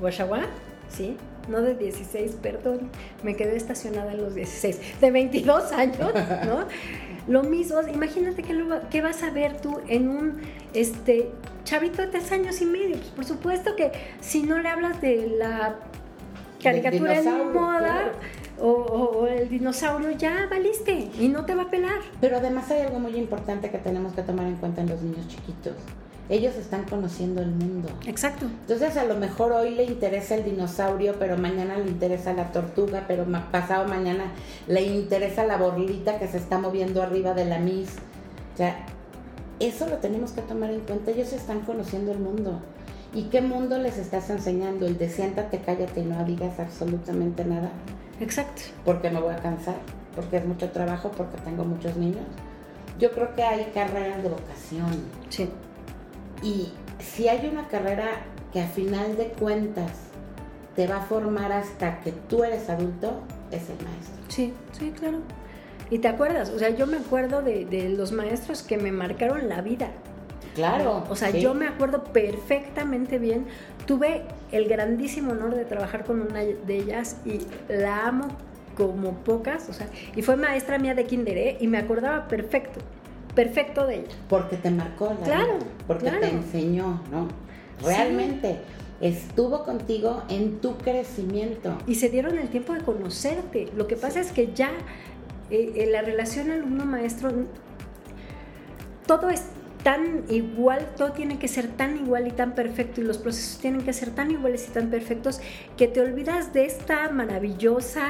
guachagua, 0.00 0.40
¿sí? 0.88 1.16
No 1.48 1.62
de 1.62 1.74
16, 1.74 2.36
perdón, 2.42 2.90
me 3.22 3.36
quedé 3.36 3.56
estacionada 3.56 4.12
en 4.12 4.18
los 4.18 4.34
16, 4.34 5.00
de 5.00 5.10
22 5.10 5.72
años, 5.72 6.12
¿no? 6.46 6.66
Lo 7.28 7.42
mismo, 7.42 7.80
imagínate 7.82 8.42
que, 8.42 8.54
lo, 8.54 8.68
vas 8.68 9.22
a 9.22 9.30
ver 9.30 9.60
tú 9.60 9.80
en 9.86 10.08
un 10.08 10.40
este, 10.72 11.30
chavito 11.64 12.00
de 12.00 12.08
tres 12.08 12.32
años 12.32 12.58
y 12.62 12.64
medio. 12.64 12.96
Pues 12.96 13.10
por 13.10 13.24
supuesto 13.26 13.76
que 13.76 13.92
si 14.20 14.42
no 14.42 14.58
le 14.58 14.68
hablas 14.70 15.02
de 15.02 15.26
la 15.38 15.76
caricatura 16.62 17.18
en 17.18 17.52
moda 17.52 18.12
o, 18.58 19.26
el 19.26 19.50
dinosaurio, 19.50 20.10
ya 20.12 20.48
valiste 20.50 21.10
y 21.20 21.28
no 21.28 21.44
te 21.44 21.54
va 21.54 21.64
a 21.64 21.70
pelar. 21.70 21.98
Pero 22.18 22.38
además 22.38 22.70
hay 22.70 22.80
algo 22.80 22.98
muy 22.98 23.14
importante 23.16 23.70
que 23.70 23.78
tenemos 23.78 24.14
que 24.14 24.22
tomar 24.22 24.46
en 24.46 24.56
cuenta 24.56 24.80
en 24.80 24.88
los 24.88 25.02
niños 25.02 25.28
chiquitos. 25.28 25.74
Ellos 26.28 26.56
están 26.56 26.84
conociendo 26.84 27.40
el 27.40 27.50
mundo. 27.50 27.88
Exacto. 28.06 28.44
Entonces 28.44 28.96
a 28.98 29.04
lo 29.04 29.16
mejor 29.16 29.52
hoy 29.52 29.74
le 29.74 29.84
interesa 29.84 30.34
el 30.34 30.44
dinosaurio, 30.44 31.14
pero 31.18 31.38
mañana 31.38 31.78
le 31.78 31.88
interesa 31.88 32.34
la 32.34 32.52
tortuga, 32.52 33.04
pero 33.08 33.26
pasado 33.50 33.88
mañana 33.88 34.32
le 34.66 34.82
interesa 34.82 35.44
la 35.44 35.56
borlita 35.56 36.18
que 36.18 36.28
se 36.28 36.36
está 36.36 36.58
moviendo 36.58 37.02
arriba 37.02 37.32
de 37.32 37.46
la 37.46 37.58
mis. 37.58 37.88
O 38.54 38.56
sea, 38.56 38.76
eso 39.58 39.88
lo 39.88 39.96
tenemos 39.96 40.32
que 40.32 40.42
tomar 40.42 40.70
en 40.70 40.80
cuenta. 40.80 41.12
Ellos 41.12 41.32
están 41.32 41.60
conociendo 41.60 42.12
el 42.12 42.18
mundo. 42.18 42.60
¿Y 43.14 43.24
qué 43.24 43.40
mundo 43.40 43.78
les 43.78 43.96
estás 43.96 44.28
enseñando? 44.28 44.86
El 44.86 44.98
de 44.98 45.08
siéntate, 45.08 45.60
cállate 45.60 46.00
y 46.00 46.04
no 46.04 46.22
digas 46.24 46.60
absolutamente 46.60 47.42
nada. 47.44 47.70
Exacto. 48.20 48.62
Porque 48.84 49.10
me 49.10 49.20
voy 49.20 49.32
a 49.32 49.38
cansar, 49.38 49.76
porque 50.14 50.36
es 50.36 50.44
mucho 50.44 50.70
trabajo, 50.70 51.10
porque 51.16 51.38
tengo 51.38 51.64
muchos 51.64 51.96
niños. 51.96 52.26
Yo 52.98 53.12
creo 53.12 53.34
que 53.34 53.42
hay 53.42 53.70
carreras 53.72 54.22
de 54.22 54.28
vocación. 54.28 54.90
Sí. 55.30 55.48
Y 56.42 56.72
si 56.98 57.28
hay 57.28 57.48
una 57.48 57.68
carrera 57.68 58.22
que 58.52 58.60
a 58.60 58.66
final 58.68 59.16
de 59.16 59.28
cuentas 59.28 59.92
te 60.76 60.86
va 60.86 60.98
a 60.98 61.02
formar 61.02 61.52
hasta 61.52 62.00
que 62.00 62.12
tú 62.12 62.44
eres 62.44 62.70
adulto, 62.70 63.20
es 63.50 63.68
el 63.68 63.84
maestro. 63.84 64.24
Sí, 64.28 64.52
sí, 64.72 64.92
claro. 64.96 65.18
Y 65.90 65.98
te 65.98 66.08
acuerdas, 66.08 66.50
o 66.50 66.58
sea, 66.58 66.70
yo 66.70 66.86
me 66.86 66.98
acuerdo 66.98 67.42
de, 67.42 67.64
de 67.64 67.88
los 67.88 68.12
maestros 68.12 68.62
que 68.62 68.76
me 68.76 68.92
marcaron 68.92 69.48
la 69.48 69.62
vida. 69.62 69.90
Claro. 70.54 71.04
O 71.08 71.16
sea, 71.16 71.30
yo 71.30 71.54
me 71.54 71.66
acuerdo 71.66 72.04
perfectamente 72.04 73.18
bien. 73.18 73.46
Tuve 73.86 74.22
el 74.52 74.68
grandísimo 74.68 75.32
honor 75.32 75.54
de 75.54 75.64
trabajar 75.64 76.04
con 76.04 76.20
una 76.20 76.40
de 76.40 76.76
ellas 76.76 77.16
y 77.24 77.40
la 77.68 78.06
amo 78.06 78.28
como 78.78 79.12
pocas, 79.24 79.68
o 79.68 79.72
sea, 79.72 79.88
y 80.14 80.22
fue 80.22 80.36
maestra 80.36 80.78
mía 80.78 80.94
de 80.94 81.04
kinder 81.04 81.36
¿eh? 81.36 81.56
y 81.60 81.66
me 81.66 81.78
acordaba 81.78 82.28
perfecto, 82.28 82.78
perfecto 83.38 83.86
de 83.86 84.00
ella. 84.00 84.14
Porque 84.28 84.56
te 84.56 84.68
marcó 84.68 85.14
la 85.20 85.24
Claro. 85.24 85.58
porque 85.86 86.10
te 86.10 86.28
enseñó, 86.28 87.00
¿no? 87.12 87.28
Realmente. 87.84 88.58
estuvo 89.00 89.62
contigo 89.62 90.24
en 90.28 90.58
tu 90.58 90.76
crecimiento. 90.76 91.78
Y 91.86 91.94
se 91.94 92.08
dieron 92.08 92.36
el 92.36 92.48
tiempo 92.48 92.72
de 92.72 92.80
conocerte. 92.80 93.68
Lo 93.76 93.86
que 93.86 93.94
pasa 93.94 94.18
es 94.18 94.32
que 94.32 94.52
ya 94.52 94.70
eh, 95.50 95.72
en 95.76 95.92
la 95.92 96.02
relación 96.02 96.50
alumno-maestro, 96.50 97.30
todo 99.06 99.30
es 99.30 99.44
tan 99.84 100.24
igual, 100.28 100.88
todo 100.96 101.12
tiene 101.12 101.38
que 101.38 101.46
ser 101.46 101.68
tan 101.68 101.96
igual 101.96 102.26
y 102.26 102.32
tan 102.32 102.56
perfecto 102.56 103.00
y 103.00 103.04
los 103.04 103.18
procesos 103.18 103.60
tienen 103.60 103.82
que 103.82 103.92
ser 103.92 104.10
tan 104.10 104.32
iguales 104.32 104.66
y 104.68 104.72
tan 104.72 104.90
perfectos 104.90 105.40
que 105.76 105.86
te 105.86 106.00
olvidas 106.00 106.52
de 106.52 106.64
esta 106.64 107.08
maravillosa 107.10 108.08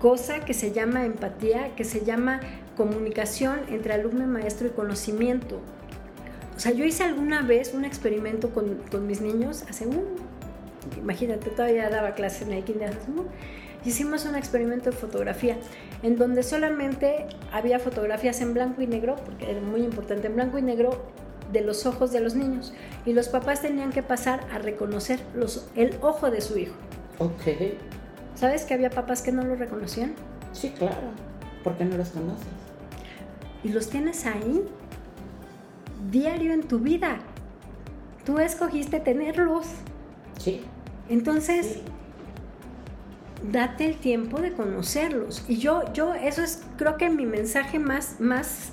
cosa 0.00 0.40
que 0.40 0.54
se 0.54 0.72
llama 0.72 1.04
empatía, 1.04 1.76
que 1.76 1.84
se 1.84 2.04
llama 2.04 2.40
comunicación 2.80 3.60
entre 3.68 3.92
alumno 3.92 4.24
y 4.24 4.26
maestro 4.26 4.66
y 4.66 4.70
conocimiento. 4.70 5.60
O 6.56 6.58
sea, 6.58 6.72
yo 6.72 6.86
hice 6.86 7.04
alguna 7.04 7.42
vez 7.42 7.74
un 7.74 7.84
experimento 7.84 8.54
con, 8.54 8.76
con 8.90 9.06
mis 9.06 9.20
niños 9.20 9.64
hace 9.68 9.86
un, 9.86 10.02
imagínate, 10.96 11.50
todavía 11.50 11.90
daba 11.90 12.14
clases 12.14 12.48
en 12.48 12.54
el 12.54 12.64
kinder, 12.64 12.96
hicimos 13.84 14.24
un 14.24 14.34
experimento 14.34 14.88
de 14.88 14.96
fotografía 14.96 15.58
en 16.02 16.16
donde 16.16 16.42
solamente 16.42 17.26
había 17.52 17.78
fotografías 17.80 18.40
en 18.40 18.54
blanco 18.54 18.80
y 18.80 18.86
negro, 18.86 19.16
porque 19.26 19.50
era 19.50 19.60
muy 19.60 19.82
importante, 19.82 20.28
en 20.28 20.36
blanco 20.36 20.56
y 20.56 20.62
negro 20.62 21.04
de 21.52 21.60
los 21.60 21.84
ojos 21.84 22.12
de 22.12 22.20
los 22.20 22.34
niños. 22.34 22.72
Y 23.04 23.12
los 23.12 23.28
papás 23.28 23.60
tenían 23.60 23.90
que 23.90 24.02
pasar 24.02 24.40
a 24.54 24.58
reconocer 24.58 25.20
los, 25.34 25.68
el 25.76 25.98
ojo 26.00 26.30
de 26.30 26.40
su 26.40 26.56
hijo. 26.56 26.76
Ok. 27.18 27.76
¿Sabes 28.36 28.64
que 28.64 28.72
había 28.72 28.88
papás 28.88 29.20
que 29.20 29.32
no 29.32 29.42
lo 29.42 29.54
reconocían? 29.54 30.14
Sí, 30.54 30.70
claro, 30.70 31.10
porque 31.62 31.84
no 31.84 31.98
los 31.98 32.08
conoces. 32.08 32.59
Y 33.62 33.68
los 33.68 33.90
tienes 33.90 34.26
ahí, 34.26 34.62
diario 36.10 36.52
en 36.52 36.62
tu 36.62 36.78
vida. 36.78 37.18
Tú 38.24 38.38
escogiste 38.38 39.00
tenerlos. 39.00 39.66
Sí. 40.38 40.62
Entonces, 41.08 41.80
date 43.50 43.86
el 43.86 43.96
tiempo 43.96 44.40
de 44.40 44.52
conocerlos. 44.52 45.44
Y 45.48 45.58
yo, 45.58 45.92
yo, 45.92 46.14
eso 46.14 46.42
es, 46.42 46.62
creo 46.76 46.96
que 46.96 47.10
mi 47.10 47.26
mensaje 47.26 47.78
más, 47.78 48.20
más 48.20 48.70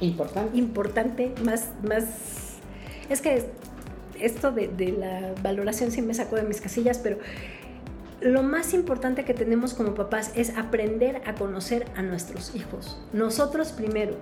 importante. 0.00 0.56
Importante, 0.56 1.34
más, 1.44 1.68
más. 1.82 2.06
Es 3.08 3.20
que 3.20 3.46
esto 4.18 4.52
de, 4.52 4.68
de 4.68 4.92
la 4.92 5.34
valoración 5.42 5.90
sí 5.90 6.02
me 6.02 6.14
sacó 6.14 6.36
de 6.36 6.42
mis 6.42 6.60
casillas, 6.60 6.98
pero 6.98 7.18
lo 8.20 8.42
más 8.42 8.74
importante 8.74 9.24
que 9.24 9.34
tenemos 9.34 9.74
como 9.74 9.94
papás 9.94 10.32
es 10.34 10.56
aprender 10.56 11.22
a 11.26 11.34
conocer 11.34 11.86
a 11.96 12.02
nuestros 12.02 12.54
hijos. 12.54 12.98
Nosotros 13.12 13.72
primero, 13.72 14.16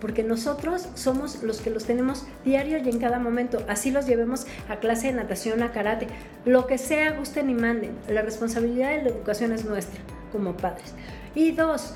porque 0.00 0.22
nosotros 0.22 0.88
somos 0.94 1.42
los 1.42 1.60
que 1.60 1.70
los 1.70 1.84
tenemos 1.84 2.24
diario 2.44 2.78
y 2.78 2.88
en 2.88 2.98
cada 2.98 3.18
momento. 3.18 3.64
Así 3.68 3.90
los 3.90 4.06
llevemos 4.06 4.46
a 4.68 4.76
clase 4.76 5.08
de 5.08 5.14
natación, 5.14 5.62
a 5.62 5.72
karate, 5.72 6.06
lo 6.44 6.66
que 6.66 6.78
sea, 6.78 7.12
gusten 7.12 7.50
y 7.50 7.54
manden. 7.54 7.96
La 8.08 8.22
responsabilidad 8.22 8.90
de 8.90 9.02
la 9.02 9.08
educación 9.10 9.52
es 9.52 9.64
nuestra 9.64 10.00
como 10.30 10.56
padres. 10.56 10.94
Y 11.34 11.52
dos, 11.52 11.94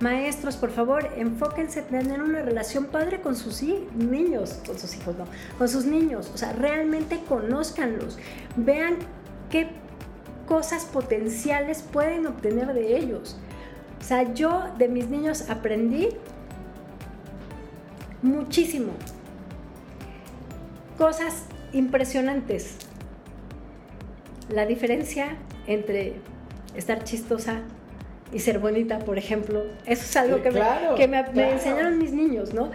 Maestros, 0.00 0.56
por 0.56 0.70
favor, 0.70 1.08
enfóquense 1.16 1.80
en 1.80 1.86
tener 1.86 2.22
una 2.22 2.42
relación 2.42 2.86
padre 2.86 3.20
con 3.20 3.36
sus 3.36 3.62
niños, 3.62 4.60
con 4.66 4.78
sus 4.78 4.94
hijos, 4.96 5.16
no, 5.16 5.24
con 5.56 5.68
sus 5.68 5.86
niños. 5.86 6.30
O 6.34 6.36
sea, 6.36 6.52
realmente 6.52 7.20
conózcanlos. 7.28 8.18
Vean 8.56 8.96
qué 9.50 9.70
cosas 10.46 10.84
potenciales 10.84 11.82
pueden 11.82 12.26
obtener 12.26 12.72
de 12.72 12.96
ellos. 12.96 13.36
O 14.00 14.04
sea, 14.04 14.34
yo 14.34 14.64
de 14.78 14.88
mis 14.88 15.08
niños 15.08 15.48
aprendí 15.48 16.10
muchísimo. 18.22 18.92
Cosas 20.98 21.44
impresionantes. 21.72 22.76
La 24.48 24.66
diferencia 24.66 25.36
entre 25.66 26.14
estar 26.76 27.04
chistosa 27.04 27.62
y 28.32 28.40
ser 28.40 28.58
bonita, 28.58 28.98
por 28.98 29.18
ejemplo. 29.18 29.64
Eso 29.86 30.02
es 30.02 30.16
algo 30.16 30.42
que, 30.42 30.50
me, 30.50 31.52
enseñaron 31.52 31.98
mis 31.98 32.12
niños, 32.12 32.52
¿no? 32.52 32.70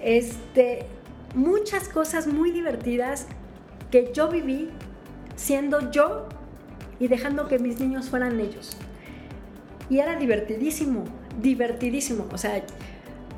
Este, 0.00 0.86
muchas 1.34 1.88
cosas 1.88 2.26
muy 2.26 2.50
divertidas 2.50 3.26
que 3.90 4.12
yo 4.12 4.28
viví 4.28 4.70
siendo 5.36 5.90
yo 5.90 6.28
y 6.98 7.08
dejando 7.08 7.48
que 7.48 7.58
mis 7.58 7.80
niños 7.80 8.08
fueran 8.08 8.40
ellos. 8.40 8.76
Y 9.90 9.98
era 9.98 10.16
divertidísimo, 10.16 11.04
divertidísimo. 11.40 12.26
O 12.32 12.38
sea, 12.38 12.62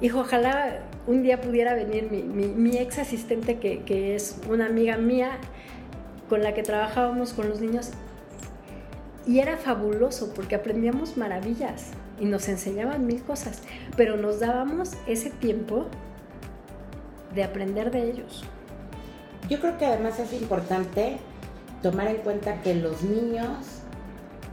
hijo, 0.00 0.20
ojalá 0.20 0.82
un 1.06 1.22
día 1.22 1.40
pudiera 1.40 1.74
venir 1.74 2.10
mi, 2.10 2.76
ex 2.76 2.98
asistente, 2.98 3.58
que, 3.58 3.82
que, 3.82 4.14
es 4.14 4.38
una 4.48 4.66
amiga 4.66 4.96
mía 4.96 5.38
con 6.28 6.42
la 6.42 6.54
que 6.54 6.62
trabajábamos 6.62 7.32
con 7.32 7.48
los 7.48 7.60
niños. 7.60 7.90
Y 9.26 9.40
era 9.40 9.56
fabuloso 9.56 10.32
porque 10.34 10.54
aprendíamos 10.54 11.16
maravillas 11.16 11.90
y 12.20 12.26
nos 12.26 12.48
enseñaban 12.48 13.06
mil 13.06 13.22
cosas, 13.22 13.62
pero 13.96 14.16
nos 14.16 14.40
dábamos 14.40 14.92
ese 15.06 15.30
tiempo 15.30 15.86
de 17.34 17.42
aprender 17.44 17.90
de 17.90 18.10
ellos. 18.10 18.44
Yo 19.48 19.60
creo 19.60 19.78
que 19.78 19.86
además 19.86 20.18
es 20.18 20.32
importante 20.32 21.18
tomar 21.90 22.08
en 22.08 22.16
cuenta 22.16 22.62
que 22.62 22.74
los 22.74 23.04
niños 23.04 23.58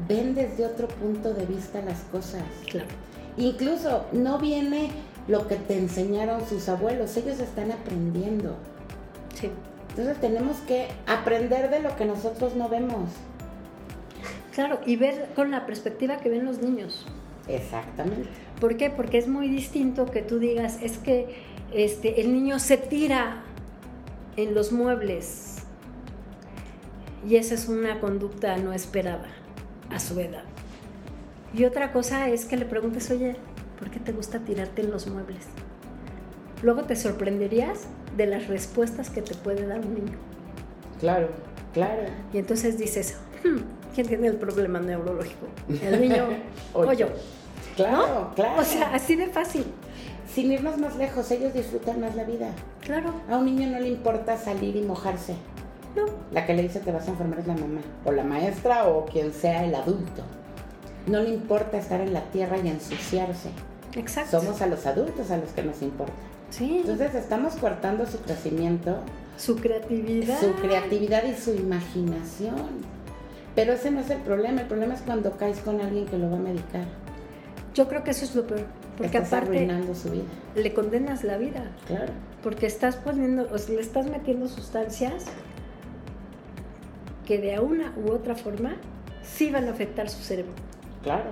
ven 0.07 0.35
desde 0.35 0.67
otro 0.67 0.87
punto 0.87 1.33
de 1.33 1.47
vista 1.47 1.81
las 1.81 2.01
cosas. 2.11 2.43
Claro. 2.69 2.89
Incluso 3.37 4.05
no 4.11 4.37
viene 4.37 4.91
lo 5.27 5.47
que 5.47 5.55
te 5.55 5.75
enseñaron 5.75 6.47
sus 6.47 6.69
abuelos, 6.69 7.17
ellos 7.17 7.39
están 7.39 7.71
aprendiendo. 7.71 8.55
Sí. 9.33 9.49
Entonces 9.89 10.21
tenemos 10.21 10.57
que 10.67 10.89
aprender 11.07 11.71
de 11.71 11.79
lo 11.79 11.95
que 11.95 12.05
nosotros 12.05 12.55
no 12.55 12.69
vemos. 12.69 13.09
Claro, 14.53 14.79
y 14.85 14.95
ver 14.95 15.29
con 15.35 15.49
la 15.49 15.65
perspectiva 15.65 16.17
que 16.17 16.29
ven 16.29 16.45
los 16.45 16.61
niños. 16.61 17.07
Exactamente. 17.47 18.29
¿Por 18.59 18.77
qué? 18.77 18.91
Porque 18.91 19.17
es 19.17 19.27
muy 19.27 19.47
distinto 19.49 20.05
que 20.05 20.21
tú 20.21 20.37
digas, 20.37 20.77
es 20.83 20.99
que 20.99 21.35
este, 21.73 22.21
el 22.21 22.31
niño 22.31 22.59
se 22.59 22.77
tira 22.77 23.41
en 24.37 24.53
los 24.53 24.71
muebles 24.71 25.52
y 27.27 27.37
esa 27.37 27.55
es 27.55 27.67
una 27.67 27.99
conducta 27.99 28.57
no 28.57 28.73
esperada 28.73 29.27
a 29.89 29.99
su 29.99 30.19
edad. 30.19 30.43
Y 31.53 31.65
otra 31.65 31.91
cosa 31.91 32.29
es 32.29 32.45
que 32.45 32.57
le 32.57 32.65
preguntes, 32.65 33.09
oye, 33.11 33.35
¿por 33.79 33.89
qué 33.91 33.99
te 33.99 34.11
gusta 34.11 34.39
tirarte 34.39 34.81
en 34.81 34.91
los 34.91 35.07
muebles? 35.07 35.45
Luego 36.63 36.83
te 36.83 36.95
sorprenderías 36.95 37.81
de 38.17 38.25
las 38.25 38.47
respuestas 38.47 39.09
que 39.09 39.21
te 39.21 39.35
puede 39.35 39.67
dar 39.67 39.79
un 39.79 39.93
niño. 39.93 40.17
Claro, 40.99 41.29
claro. 41.73 42.03
Y 42.33 42.37
entonces 42.37 42.77
dices, 42.77 43.17
hmm, 43.43 43.59
¿quién 43.93 44.07
tiene 44.07 44.27
el 44.27 44.37
problema 44.37 44.79
neurológico? 44.79 45.47
¿El 45.83 46.01
niño 46.01 46.27
o 46.73 46.91
yo? 46.93 47.07
Claro, 47.75 48.31
claro. 48.35 48.61
O 48.61 48.63
sea, 48.63 48.93
así 48.93 49.15
de 49.15 49.27
fácil. 49.27 49.65
Sin 50.33 50.51
irnos 50.51 50.77
más 50.77 50.95
lejos, 50.95 51.29
ellos 51.31 51.53
disfrutan 51.53 52.01
más 52.01 52.15
la 52.15 52.23
vida. 52.23 52.51
Claro. 52.81 53.13
A 53.29 53.37
un 53.37 53.45
niño 53.45 53.69
no 53.69 53.79
le 53.79 53.89
importa 53.89 54.37
salir 54.37 54.75
y 54.75 54.81
mojarse 54.81 55.35
No. 55.95 56.05
La 56.31 56.45
que 56.45 56.53
le 56.53 56.63
dice 56.63 56.79
te 56.79 56.91
vas 56.91 57.07
a 57.07 57.11
enfermar 57.11 57.39
es 57.39 57.47
la 57.47 57.53
mamá, 57.55 57.81
o 58.05 58.11
la 58.11 58.23
maestra, 58.23 58.87
o 58.87 59.05
quien 59.05 59.33
sea 59.33 59.63
el 59.65 59.75
adulto. 59.75 60.23
No 61.07 61.21
le 61.21 61.29
importa 61.29 61.77
estar 61.77 62.01
en 62.01 62.13
la 62.13 62.21
tierra 62.31 62.57
y 62.57 62.67
ensuciarse. 62.69 63.49
Exacto. 63.95 64.39
Somos 64.39 64.61
a 64.61 64.67
los 64.67 64.85
adultos 64.85 65.29
a 65.31 65.37
los 65.37 65.49
que 65.51 65.63
nos 65.63 65.81
importa. 65.81 66.13
Sí. 66.49 66.77
Entonces 66.81 67.13
estamos 67.15 67.55
cortando 67.55 68.05
su 68.05 68.19
crecimiento, 68.19 68.97
su 69.37 69.55
creatividad. 69.57 70.39
su 70.39 70.53
creatividad 70.53 71.23
y 71.25 71.35
su 71.35 71.53
imaginación. 71.53 72.93
Pero 73.55 73.73
ese 73.73 73.91
no 73.91 73.99
es 73.99 74.09
el 74.09 74.19
problema, 74.19 74.61
el 74.61 74.67
problema 74.67 74.95
es 74.95 75.01
cuando 75.01 75.31
caes 75.37 75.59
con 75.59 75.79
alguien 75.81 76.05
que 76.05 76.17
lo 76.17 76.29
va 76.31 76.37
a 76.37 76.39
medicar. 76.39 76.85
Yo 77.75 77.87
creo 77.87 78.03
que 78.03 78.11
eso 78.11 78.25
es 78.25 78.35
lo 78.35 78.47
peor. 78.47 78.65
Porque 78.97 79.17
Estás 79.17 79.33
aparte 79.33 79.57
arruinando 79.57 79.95
su 79.95 80.09
vida. 80.11 80.23
le 80.55 80.73
condenas 80.73 81.23
la 81.23 81.37
vida. 81.37 81.71
Claro. 81.87 82.13
Porque 82.43 82.67
estás 82.67 82.95
poniendo, 82.95 83.47
o 83.51 83.57
sea, 83.57 83.75
le 83.75 83.81
estás 83.81 84.05
metiendo 84.07 84.47
sustancias 84.47 85.25
que 87.25 87.37
de 87.39 87.59
una 87.59 87.93
u 87.97 88.11
otra 88.11 88.35
forma 88.35 88.75
sí 89.23 89.51
van 89.51 89.67
a 89.67 89.71
afectar 89.71 90.09
su 90.09 90.21
cerebro. 90.21 90.51
Claro. 91.03 91.31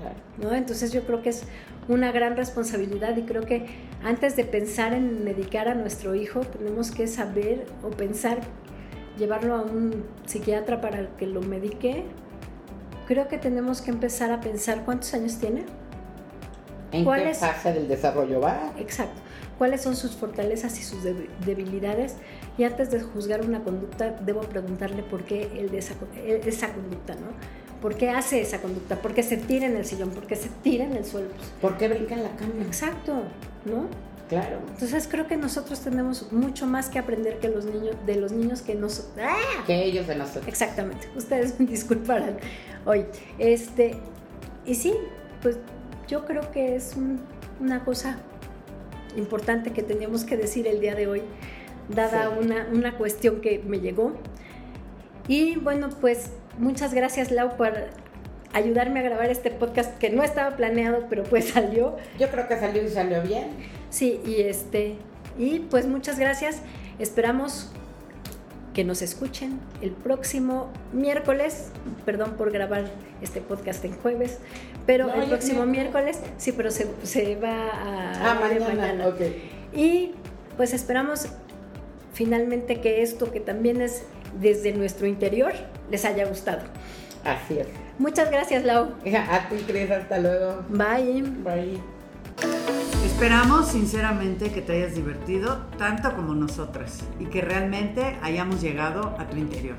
Claro. 0.00 0.16
¿no? 0.50 0.54
Entonces 0.56 0.92
yo 0.92 1.02
creo 1.04 1.22
que 1.22 1.30
es 1.30 1.42
una 1.88 2.12
gran 2.12 2.36
responsabilidad 2.36 3.16
y 3.16 3.22
creo 3.22 3.42
que 3.42 3.66
antes 4.04 4.36
de 4.36 4.44
pensar 4.44 4.92
en 4.92 5.24
medicar 5.24 5.68
a 5.68 5.74
nuestro 5.74 6.14
hijo 6.14 6.40
tenemos 6.40 6.90
que 6.90 7.06
saber 7.06 7.66
o 7.82 7.90
pensar 7.90 8.38
llevarlo 9.18 9.54
a 9.54 9.62
un 9.62 10.04
psiquiatra 10.26 10.80
para 10.80 11.08
que 11.16 11.26
lo 11.26 11.40
medique. 11.40 12.04
Creo 13.08 13.26
que 13.26 13.38
tenemos 13.38 13.80
que 13.80 13.90
empezar 13.90 14.30
a 14.30 14.40
pensar 14.40 14.84
cuántos 14.84 15.12
años 15.14 15.38
tiene. 15.38 15.64
¿En 16.92 17.04
¿Cuál 17.04 17.22
qué 17.24 17.30
es? 17.30 17.38
fase 17.38 17.72
del 17.72 17.88
desarrollo 17.88 18.40
va? 18.40 18.72
Exacto. 18.78 19.20
¿Cuáles 19.58 19.80
son 19.82 19.96
sus 19.96 20.12
fortalezas 20.14 20.78
y 20.78 20.82
sus 20.84 21.02
deb- 21.04 21.28
debilidades? 21.44 22.16
Y 22.58 22.64
antes 22.64 22.90
de 22.90 23.00
juzgar 23.00 23.42
una 23.44 23.62
conducta, 23.62 24.10
debo 24.26 24.40
preguntarle 24.40 25.02
por 25.04 25.22
qué 25.24 25.48
él 25.58 25.70
de 25.70 25.78
esa, 25.78 25.94
esa 26.44 26.72
conducta, 26.74 27.14
¿no? 27.14 27.28
¿Por 27.80 27.94
qué 27.94 28.10
hace 28.10 28.40
esa 28.40 28.60
conducta? 28.60 28.96
¿Por 28.96 29.14
qué 29.14 29.22
se 29.22 29.36
tira 29.36 29.66
en 29.66 29.76
el 29.76 29.84
sillón? 29.84 30.10
¿Por 30.10 30.26
qué 30.26 30.34
se 30.34 30.48
tira 30.62 30.84
en 30.84 30.94
el 30.94 31.04
suelo? 31.04 31.28
Pues, 31.36 31.48
¿Por 31.62 31.78
qué 31.78 31.88
brinca 31.88 32.14
en 32.16 32.24
la 32.24 32.30
cama? 32.36 32.52
exacto, 32.66 33.22
¿no? 33.64 33.86
Claro. 34.28 34.58
Entonces 34.68 35.08
creo 35.08 35.26
que 35.28 35.36
nosotros 35.36 35.80
tenemos 35.80 36.32
mucho 36.32 36.66
más 36.66 36.90
que 36.90 36.98
aprender 36.98 37.38
que 37.38 37.48
los 37.48 37.64
niños, 37.64 37.96
de 38.04 38.16
los 38.16 38.32
niños 38.32 38.60
que 38.60 38.74
nos... 38.74 39.08
¡Ah! 39.18 39.62
Que 39.66 39.84
ellos 39.84 40.06
de 40.08 40.16
nosotros. 40.16 40.48
Exactamente, 40.48 41.08
ustedes 41.16 41.58
me 41.60 41.66
disculparán 41.66 42.36
hoy. 42.84 43.06
Este, 43.38 43.94
y 44.66 44.74
sí, 44.74 44.92
pues 45.40 45.56
yo 46.08 46.26
creo 46.26 46.50
que 46.50 46.74
es 46.74 46.94
un- 46.96 47.20
una 47.60 47.84
cosa 47.84 48.18
importante 49.16 49.72
que 49.72 49.82
teníamos 49.82 50.24
que 50.24 50.36
decir 50.36 50.66
el 50.66 50.80
día 50.80 50.94
de 50.94 51.06
hoy, 51.06 51.22
dada 51.88 52.30
Sí. 52.30 52.44
una, 52.46 52.66
una 52.72 52.96
cuestión 52.96 53.40
que 53.40 53.62
me 53.66 53.80
llegó. 53.80 54.12
Y 55.26 55.56
bueno, 55.56 55.88
pues 56.00 56.30
muchas 56.58 56.94
gracias 56.94 57.30
Lau 57.30 57.56
por 57.56 57.72
ayudarme 58.52 59.00
a 59.00 59.02
grabar 59.02 59.30
este 59.30 59.50
podcast 59.50 59.96
que 59.98 60.10
no 60.10 60.22
estaba 60.22 60.56
planeado, 60.56 61.06
pero 61.08 61.22
pues 61.24 61.48
salió. 61.54 61.96
Yo 62.18 62.28
creo 62.30 62.48
que 62.48 62.56
salió 62.58 62.82
y 62.82 62.88
salió 62.88 63.22
bien. 63.22 63.48
Sí, 63.90 64.20
y 64.26 64.42
este, 64.42 64.96
y 65.38 65.60
pues 65.60 65.86
muchas 65.86 66.18
gracias. 66.18 66.60
Esperamos 66.98 67.70
que 68.74 68.84
nos 68.84 69.02
escuchen 69.02 69.58
el 69.82 69.90
próximo 69.90 70.68
miércoles. 70.92 71.70
Perdón 72.04 72.34
por 72.36 72.50
grabar 72.52 72.84
este 73.22 73.40
podcast 73.40 73.84
en 73.84 73.92
jueves, 73.92 74.38
pero 74.86 75.08
No, 75.08 75.14
el 75.22 75.28
próximo 75.28 75.62
es 75.64 75.68
miércoles, 75.68 76.20
sí, 76.36 76.52
pero 76.52 76.70
se, 76.70 76.86
se 77.02 77.36
va 77.36 77.68
a 77.70 78.12
Ah, 78.32 78.40
mañana. 78.40 79.08
Ok. 79.08 79.20
Y 79.74 80.12
pues 80.56 80.72
esperamos 80.74 81.26
finalmente 82.18 82.80
que 82.80 83.02
esto, 83.02 83.30
que 83.30 83.38
también 83.38 83.80
es 83.80 84.02
desde 84.40 84.72
nuestro 84.72 85.06
interior, 85.06 85.52
les 85.88 86.04
haya 86.04 86.26
gustado. 86.26 86.62
Así 87.24 87.60
es. 87.60 87.68
Muchas 87.96 88.28
gracias, 88.28 88.64
Lau. 88.64 88.86
A 88.86 89.48
ti, 89.48 89.56
Cris, 89.68 89.88
hasta 89.88 90.18
luego. 90.18 90.64
Bye. 90.68 91.22
Bye. 91.44 91.78
Esperamos 93.04 93.68
sinceramente 93.68 94.50
que 94.50 94.62
te 94.62 94.72
hayas 94.72 94.96
divertido 94.96 95.66
tanto 95.78 96.12
como 96.16 96.34
nosotras 96.34 97.04
y 97.20 97.26
que 97.26 97.40
realmente 97.40 98.16
hayamos 98.20 98.60
llegado 98.60 99.14
a 99.16 99.28
tu 99.30 99.36
interior. 99.36 99.76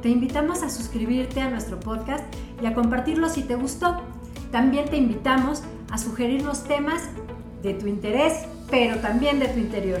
Te 0.00 0.08
invitamos 0.08 0.62
a 0.62 0.70
suscribirte 0.70 1.42
a 1.42 1.50
nuestro 1.50 1.78
podcast 1.78 2.24
y 2.62 2.66
a 2.66 2.72
compartirlo 2.72 3.28
si 3.28 3.42
te 3.42 3.54
gustó. 3.54 4.00
También 4.50 4.86
te 4.88 4.96
invitamos 4.96 5.62
a 5.90 5.98
sugerirnos 5.98 6.64
temas 6.64 7.02
de 7.62 7.74
tu 7.74 7.86
interés, 7.86 8.46
pero 8.70 8.96
también 8.96 9.38
de 9.38 9.48
tu 9.48 9.58
interior. 9.58 10.00